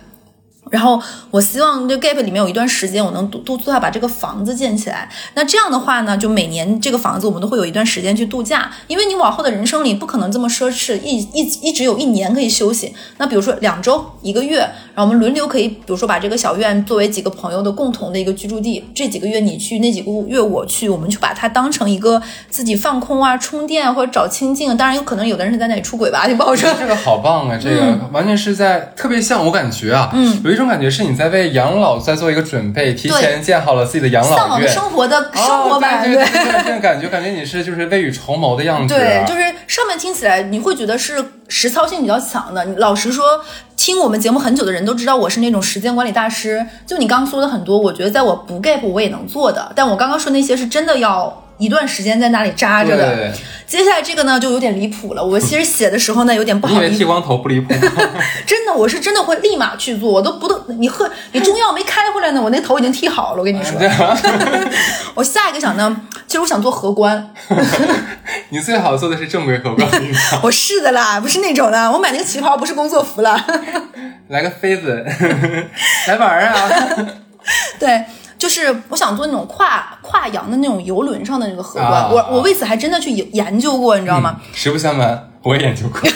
[0.72, 0.98] 然后
[1.30, 5.06] 我希望这 gap 里面有一段时间，我能督督促他把这个房子建起来。
[5.34, 12.94] 那这样的话呢，就每年这个房子我们都会有一段时间去度假，因为你往后的人生里不可能这么奢侈，一一一直有一年可以休息。
[13.18, 14.60] 那比如说两周、一个月，
[14.94, 18.82] 然后我们轮流可以，比如说把这个小院作为几个朋友的共同的一个居住地。
[18.94, 24.74] 这几个月你去，那几个月我去，我们去把它当成一个自己放空啊、充电或者找清静。
[24.76, 26.72] 当然有可能有的人是在那里出轨吧，就不好说。
[26.80, 27.58] 这个好棒啊！
[27.62, 34.68] 这个完全是在特别像我感觉啊，嗯有一种感觉是你在为养老在做一个准备，提前建好了自己的养老向往的。
[34.68, 38.98] 生活的生活版，哦、对对对对，这种感觉，感觉你是就是未雨绸缪的样子、啊。
[38.98, 42.64] 对，就是上面听起来你会觉得是实操性比较强的。
[42.64, 43.24] 你老实说，
[43.76, 46.64] 听我们节目很久的人都知道我是那种时间管理大师。
[46.86, 53.16] 就你刚刚说的很多，我觉得在我不 gap 我也能做的，但我刚刚说那些是真的要一段时间在那里扎着的。
[53.16, 53.32] 对
[53.66, 55.24] 接下来这个呢就有点离谱了。
[55.24, 57.72] 我其实写的时候呢有点不好意思，因为剃光头不离谱？
[58.46, 63.38] 真的我是真的会立马去做，我都不都你喝你中药没开回来呢，我那头已经剃好了。
[63.38, 63.80] 我跟你说，
[65.14, 67.32] 我下一个想呢，其实我想做荷官。
[68.50, 69.88] 你最好做的是正规荷官，
[70.42, 71.90] 我是的啦，不是那种的。
[71.90, 73.42] 我买那个旗袍不是工作服了。
[74.28, 75.02] 来个妃子，
[76.08, 76.70] 来玩啊！
[77.78, 78.04] 对，
[78.42, 81.92] 就是我想做那种跨跨洋的那种游轮上的那个荷官。
[81.92, 84.40] 啊我我为此还真的去研研究过，你知道吗？
[84.52, 86.00] 实不相瞒，我也研究过。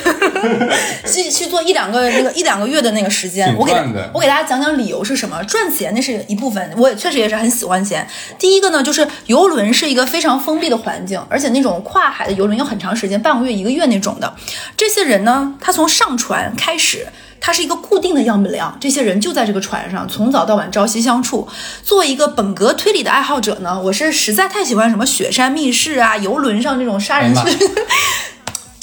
[1.07, 3.73] 去去做一两个那个一两个月的那个时间，我给
[4.13, 5.43] 我给大家讲讲理由是什么。
[5.45, 8.07] 赚钱那是一部分，我也确实也是很喜欢钱。
[8.39, 14.33] 第一个呢，就是游轮是一个非常封闭的环境，而且那种跨海的游轮要很长时间，半个月一个月那种的。
[14.77, 17.07] 这些人呢，他从上船开始。
[17.39, 21.47] 他是一个固定的样本量，这些人就在这个船上，从早到晚朝夕相处。
[21.83, 27.33] 作为一个本格推理的爱好者呢，我是实在太喜欢什么雪山密室啊、游轮上这种杀人。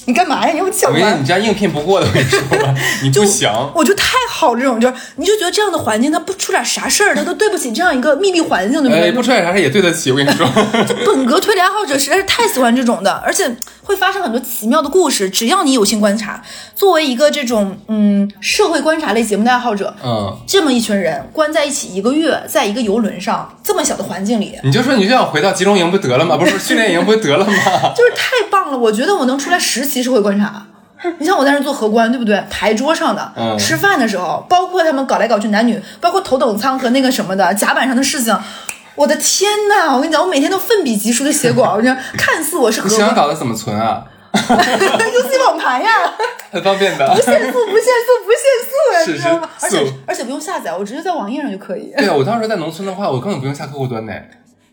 [0.05, 0.51] 你干嘛呀？
[0.53, 1.21] 你又抢吗我跟你？
[1.21, 2.39] 你这样应聘不过的，我跟你说，
[3.03, 3.49] 你不行。
[3.73, 9.11] 我就太好这种，就是你就觉得这样的环境，它不出点啥事儿，它都对不起这样一个秘密闭环境，对不哎，对？
[9.11, 10.45] 不出点啥事也对得起，我跟你说。
[10.87, 15.29] 就本格推理爱好者实在是太喜欢这种的，而且会发生很多奇妙的故事。
[15.29, 16.41] 只要你有心观察，
[16.75, 26.35] 作为一个这种嗯社会观察类节目的爱好者，嗯，这么一群人关在一起一个月，在一个游轮上这么小的环境里，你就说你就想回到集中营不得了吗？
[26.37, 27.53] 不是训练营不得了吗？
[27.95, 28.77] 就是太棒了！
[28.77, 30.65] 我觉得我能出来十期社会观察。
[31.19, 32.41] 你像我在那做荷官，对不对？
[32.49, 38.33] 牌桌上的，嗯吃饭的时候，包括他们搞来搞去男女，包括头等舱和那个什么的甲板上的事情，
[38.95, 39.93] 我的天呐！
[39.93, 44.05] 我跟你讲，我每天都奋笔疾书的写稿， 我就看似我是荷你想官，稿子怎么存啊？
[44.33, 45.89] 游戏网盘呀，
[46.51, 47.07] 很方便的。
[47.13, 49.49] 不限速，不限速，不限速，你知道吗？
[49.61, 51.93] 而且而且不用下载，我直接在网页上就可以。
[51.97, 54.13] 对啊，我当时在农村的话，我根本不用下客户端呢。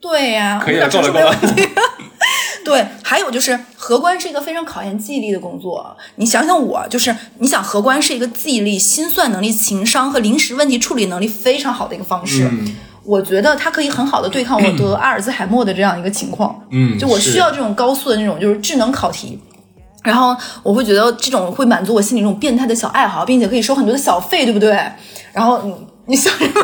[0.00, 1.68] 对呀、可以了够了够了没问题。
[2.64, 5.96] 对，还有就是荷官是一个非常考验记忆力的工作。
[6.16, 12.49] 你想想我，就是你想荷官是一个记忆力、心算能力、情商和临时问题处理能力非常好的一个方式。
[12.51, 16.62] 嗯我觉得它可以很好的对抗我 得阿尔兹海默的这样一个情况。
[16.70, 19.40] 嗯就我需要这种高速的那种就是智能考题。
[20.05, 24.70] 然后我会觉得这种会满足我心里这种变态的小爱好，并且可以收很多的小费，对不对？
[25.33, 25.75] 然后你
[26.07, 26.61] 你想什么？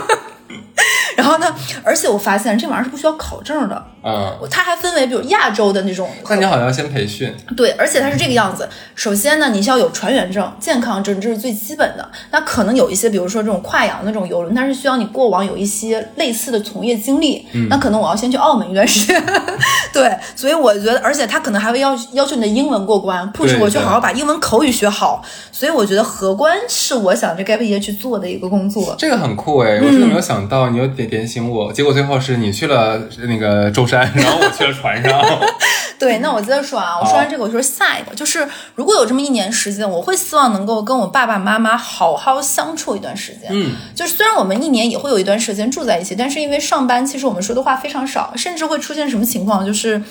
[1.16, 1.46] 然后呢？
[1.82, 7.34] 而且我发现这玩意儿是不需要考证的，嗯，它还分为比如亚洲的那种，那你好像要先培训。
[7.56, 8.68] 对，而且它是这个样子。
[8.94, 12.08] 首先呢，你需要有船员证、健康证，这是最基本的。
[12.30, 17.46] 那可能有一些，比如说这种跨洋的这种游轮，它是需要你过往有一些类似的从业经历。
[17.52, 19.22] 嗯那可能我要先去澳门一段时间。
[19.92, 25.24] 对，所以我觉得，而且他可能还会要要求你的英文过关，push 对对我去好好把英文口语学好。
[25.50, 28.94] 所以我觉得荷官是我想着 gap 去做的一个工作。
[28.98, 35.22] 这个很酷哎，我真的没有想到，你有点点醒我，结果最后是你去了那个舟山，然后我去了船上。
[35.98, 43.48] 对，那我接着说啊，我说完这个，我说下一个，就是如果有这么一年时间，我会希望能够跟我爸爸妈妈好好相处一段时间。
[43.50, 50.02] 嗯，就是虽然我们一年也会有一段时间住在一起，但是因为上班，其实我们说的话非常少，甚至会出现什么情况，就是。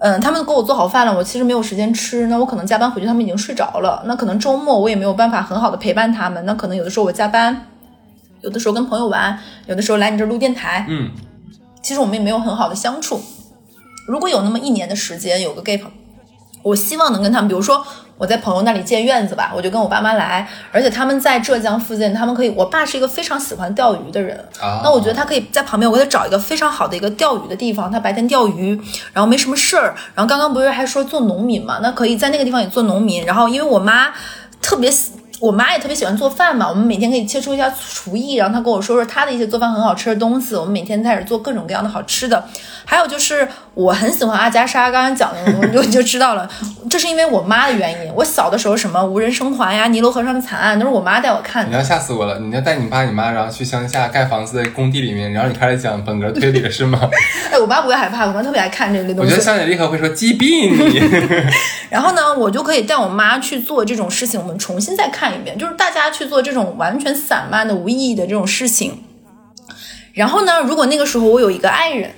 [0.00, 4.02] 嗯，他们给我做好饭了，我其实没有时间吃，那我可能加班回去，他们已经睡着了。
[4.04, 7.68] 那可能周末我也没有办法很好的陪伴他们，那可能有的时候我加班，
[8.44, 11.10] 有的时候跟朋友玩，有的时候来你这儿录电台，嗯，
[11.82, 13.20] 其实我们也没有很好的相处。
[14.06, 15.80] 如果有那么一年的时间，有个 gap，
[16.62, 17.82] 我希望能跟他们，比如说
[18.18, 28.78] 我在朋友那里建院子吧，我就跟我爸妈来，而且他们在浙江附近，他们可以，我爸是一个非常喜欢钓鱼的人，啊那我觉得他可以在旁边，我给他找一个非常好的一个钓鱼的地方，他白天钓鱼，
[29.14, 34.12] 然后没什么事儿，然后刚刚不是还说做农民嘛，那可以在那个地方也做农民，然后因为我妈
[34.60, 35.12] 特别喜。
[35.44, 42.42] 我妈也特别喜欢做饭嘛，我们每天可以切磋一下厨艺，然后她跟我说说她的一些做饭很好吃的东西，我们每天开始做各种各样的好吃的。
[42.84, 46.48] 还有就是我很喜欢阿加莎，刚刚讲的我就就知道了，
[46.88, 48.12] 这是因为我妈的原因。
[48.14, 51.70] 我小的时候什么无人生还呀、尼罗河上的惨案都是我妈带我看的。
[51.70, 52.38] 你要吓死我了！
[52.38, 57.00] 你要带你爸你妈，然后去乡下盖房子的工地里面，然后你开始讲本格推理了是吗？
[57.50, 59.42] 哎，我妈不会害怕，我妈特别爱看这类东西我觉得。
[59.42, 61.00] 乡姐立刻会说击毙你。
[61.90, 69.02] 然后呢，我就可以带我妈去做这种事情，我们重新再看一遍，就是大家去做这种完全散漫的、无意义的这种事情。
[70.12, 72.10] 然后呢，如果那个时候我有一个爱人，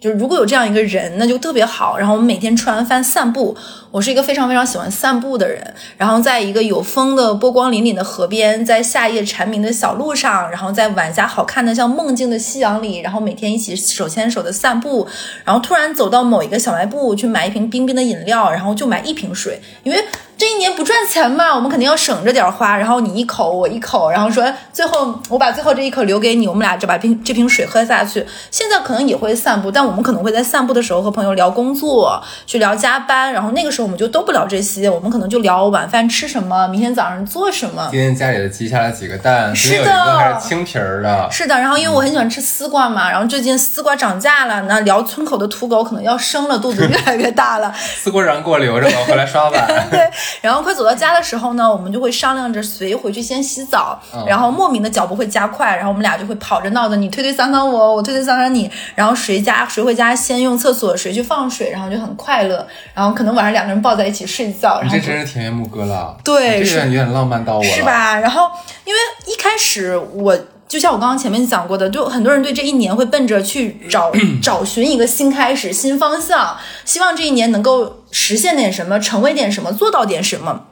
[0.00, 1.98] 就是如果有这样一个人，那就特别好。
[1.98, 3.56] 然后我们每天吃完饭散步，
[3.90, 5.74] 我是一个非常非常喜欢散步的人。
[5.96, 15.06] 然后在一个有风的波光粼粼的河边，在夏夜蝉鸣的小路上，然后在晚霞好看的像梦境的夕阳里，然后每天一起手牵手的散步。
[15.44, 20.04] 然后突然走到某一个小卖部去买一瓶冰冰的饮料，然后就买一瓶水，因为
[20.36, 22.76] 这一年不赚钱嘛，我们肯定要省着点花。
[22.76, 28.24] 然后你一口我一口，然后说最后我把最后这一口留给你，我们俩就把瓶这瓶水喝下去。
[28.50, 33.32] 现在可能也会散步，但我们可能会在散步的时候和朋友聊工作，去聊加班。
[33.32, 37.88] 然后那个时候候我们就都不聊这些，我们可能就聊晚饭吃什么，明天早上做什么。
[37.90, 39.54] 今天家里的鸡下了几个蛋？
[39.54, 41.28] 是的还是青皮儿的。
[41.30, 47.72] 是的，然后因为我很喜欢吃丝瓜嘛，然后最近丝瓜涨价了，那聊村口的土狗可能要生了，肚子越来越大了。
[47.76, 49.68] 丝瓜瓤给我留着吧，我回来刷碗。
[49.90, 50.00] 对，
[50.40, 66.16] 然后快走到家的时候呢，我们就会商量着谁回去先洗澡，嗯然后莫名的脚步会加快，然后我们俩就会跑着闹着，你推推搡搡我，我推推搡搡你，然后谁家谁回家先用厕所，谁去放水，然后就很快乐，然后可能晚上两个人抱在一起睡觉，然后就这真是田园牧歌了。
[66.24, 67.68] 对这个有点浪漫到我了。
[67.68, 67.82] 是？
[67.82, 68.18] 吧？
[68.18, 68.50] 然后
[68.84, 70.36] 因为一开始我。
[70.68, 74.12] 就像我刚刚前面讲过的，就很多人对这一年会奔着去找
[74.42, 80.64] 找寻一个新开始、新方向，希望这一年能够实现点什么，成为点什么，做到点什么。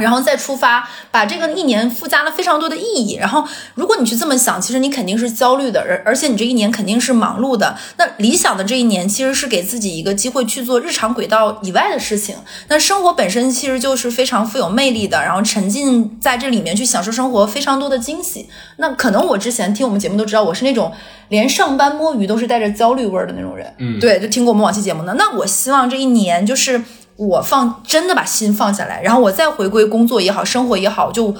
[0.00, 3.16] 然后再出发，把这个一年附加了非常多的意义。
[3.16, 3.44] 然后，
[3.74, 7.76] 如果你去这么想，其实你肯定是焦虑的，而而且你这一年肯定是忙碌的。
[7.96, 12.36] 那理想的这一年其实是给自己一个机会去做日常轨道以外的事情。
[12.68, 18.48] 那生活本身其实就是非常富有魅力的，然后沉浸在这里面去享受生活，非常多的惊喜。
[18.76, 20.92] 那可能我之前听我们节目都知道，我是那种
[21.28, 23.74] 连上班摸鱼都是带着焦虑味儿的那种人。
[23.78, 25.14] 嗯对，就听过我们往期节目呢。
[25.18, 26.82] 那我希望这一年就是。
[27.18, 31.34] 我放真的把心放下来，然后我再回归工作也好，生活也好，就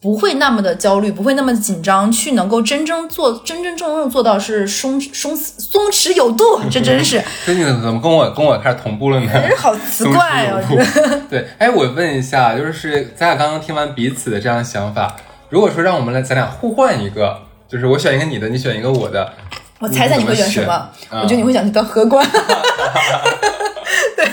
[0.00, 9.30] 不会那么的焦虑，不会那么的紧张，去能够真正做真真正正做到是松松松弛有度，这真是所以你怎么跟我跟我开始同步了呢？
[9.32, 10.62] 真是好奇怪哦！
[11.28, 15.14] 对，哎，我问一下，就是咱俩刚刚听完彼此的这样的想法，
[15.50, 19.30] 如果说让我们来，咱俩互换一个，就是我选一个你的，你选一个我的，
[19.80, 20.88] 我猜猜你会选什么？
[21.10, 22.26] 我觉得你会想去当荷官，
[24.16, 24.24] 对，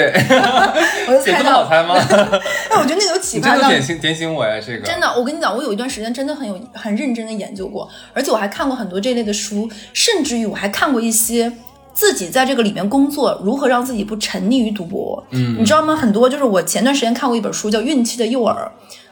[1.06, 1.64] 我就这这么猜到了。
[1.64, 1.94] 好猜吗？
[2.70, 11.52] 哎，我觉得那个有启发到真的点醒点醒我呀，这个真的，我跟你讲，我有一段时间真的很有很认真的研究过，而且我还看过很多这类的书，甚至于我还看过一些
[11.92, 15.22] 自己在这个里面工作如何让自己不沉溺于赌博。
[15.30, 15.94] 嗯，你知道吗？
[15.94, 18.54] 很多就是我前段时间看过一本书叫《运气的诱饵》，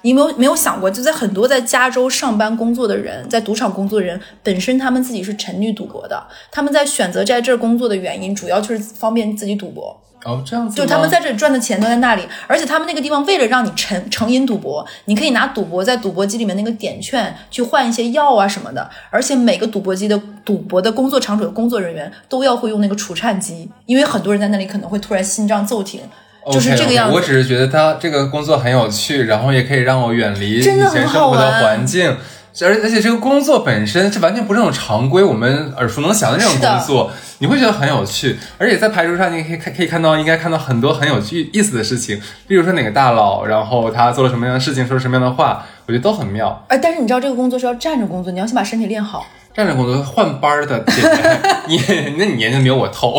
[0.03, 10.01] 你没有没有想过，就在很多在加州上班工作的人，在赌场工作的人，本身他们自己是沉溺赌博的，他们在选择在这儿工作的原因，主要就是方便自己赌博。
[10.25, 26.01] 哦，这样子，就他们在这里赚的钱都在那里，而且他们那个地方为了让你成成瘾赌博，你可以拿赌博在赌博机里面那个点券去换一些药啊什么的，而且每个赌博机的赌博的工作场所的工作人员都要会用那个除颤机，因为很多人在那里可能会突然心脏骤停，
[26.53, 27.15] 就是这个样子。
[27.15, 32.15] 我只是觉得他这个工作很有趣，然后也可以让我远离以真的很好玩环境。
[32.63, 38.39] 而而且这个工作本身这完全不是那种常规我们耳熟能详的那种工作，你会觉得很有趣。
[38.59, 46.65] 而且在牌桌上，你可以看可以看到，应该看到很多很有趣意思的事情，比如说哪个大佬，然后他做了什么样的事情，说了什么样的话，我觉得都很妙。
[46.69, 49.25] 哎，但是你知道这个工作是要站着工作，你要先把身体练好。
[49.53, 51.37] 站着工作换班儿的姐姐，
[51.67, 53.15] 你那你年龄没有我透。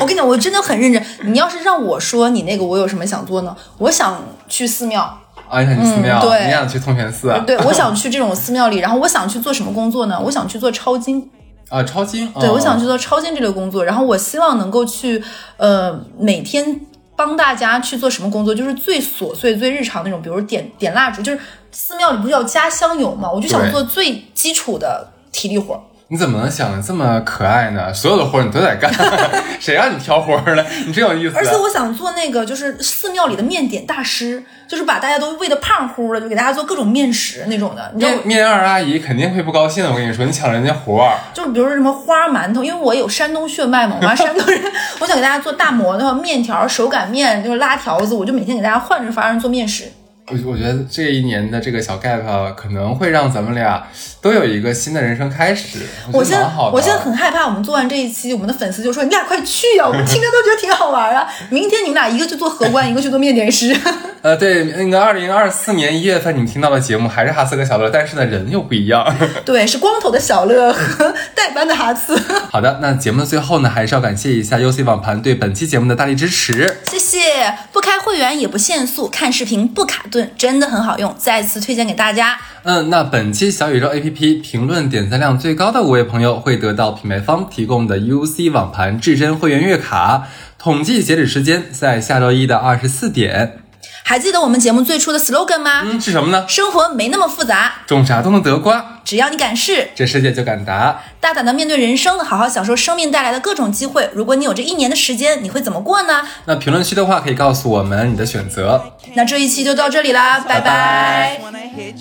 [0.00, 1.00] 我跟你讲，我真的很认真。
[1.22, 3.56] 你要是让我说你那个我有什么想做呢？
[3.78, 5.20] 我想去寺庙，
[5.50, 7.38] 啊，你想去寺庙，嗯对你想去通泉寺啊？
[7.46, 10.20] 对我想去这种寺庙里，然后我想去做什么工作呢？
[10.24, 11.28] 我想去做抄经。
[11.68, 12.30] 啊，抄经。
[12.32, 15.22] 对，哦我想去做抄经这类工作，然后我希望能够去，
[15.56, 16.80] 呃，每天
[17.14, 21.38] 帮大家去做什么工作，就是最琐碎、最日常那种，比如点点蜡烛，就是
[21.70, 25.80] 寺庙里不是要加香油嘛，我就想做最基础的体力活儿。
[26.10, 27.92] 你怎么能想的这么可爱呢？
[27.92, 28.90] 所有的活儿你都得干，
[29.60, 30.64] 谁让你挑活儿了？
[30.86, 31.38] 你真有意思、啊。
[31.38, 37.92] 而且我想做那个，就是寺庙里的面点大师，就是把大家都喂得胖乎的，就给大家做各种面食那种的。
[37.94, 41.18] 你知道，面面二阿姨肯定会不高兴的，我跟你说，你抢人家活儿。
[41.34, 44.62] 就是比如说什么花馒头，因为我有山东血脉嘛，我妈 山东人，
[45.00, 49.92] 我想给大家做大馍头、面条、手擀面，就是拉条子，我就每天给大家换着法儿做面食。
[50.30, 53.86] 我我觉得这一年的这个小 gap 可能会让咱们俩
[54.20, 55.78] 都有一个新的人生开始，
[56.12, 56.48] 我现在。
[56.72, 61.28] 我现在很害怕，我们做完这一期，我们的粉丝就说你俩快去呀、我们听着都觉得挺好玩啊。
[61.50, 63.76] 明天你们俩一个去做荷官，一个去做面点师。
[64.20, 69.06] 呃，对，那个二零二四年一月份你们听到的节目还是哈斯跟小乐，但是呢人又不一样。
[69.46, 72.18] 对，是光头的小乐和代班的哈斯。
[72.50, 76.78] 好的，那节目的最后呢，还是要感谢一下 UC 网盘对本期节目的大力支持。
[76.90, 82.38] 谢谢，不开会员也不限速，看视频不卡顿，真的很好用，再次推荐给大家。
[82.62, 93.60] 嗯，那本期小宇宙 APP 评论点赞量最高的五位朋友会得到品牌方提供的 UC 网盘至臻会员月卡，统计截止时间在下周一的二十四点。
[94.08, 95.82] 还记得我们节目最初的 slogan 吗？
[95.84, 96.46] 嗯，是什么呢？
[96.48, 101.02] 生活没那么复杂，种啥都能得瓜，只要你敢试，这世界就敢答。
[101.20, 104.08] 大胆的面对人生，好好享受生命带来的各种机会。
[104.14, 106.26] 如果你有这一年的时间，你会怎么过呢？
[106.46, 108.82] 那评论区的话可以告诉我们你的选择。
[109.12, 111.98] 那这一期就到这里啦，拜拜 Wanna hit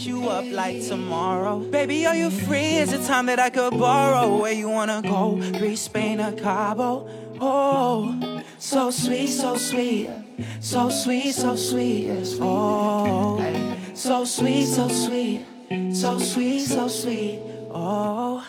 [7.39, 10.09] Oh, so sweet, so sweet,
[10.59, 12.09] so sweet, so sweet.
[12.41, 13.39] Oh,
[13.93, 15.45] so sweet, so sweet,
[15.93, 17.39] so sweet, so sweet.
[17.71, 18.43] Oh.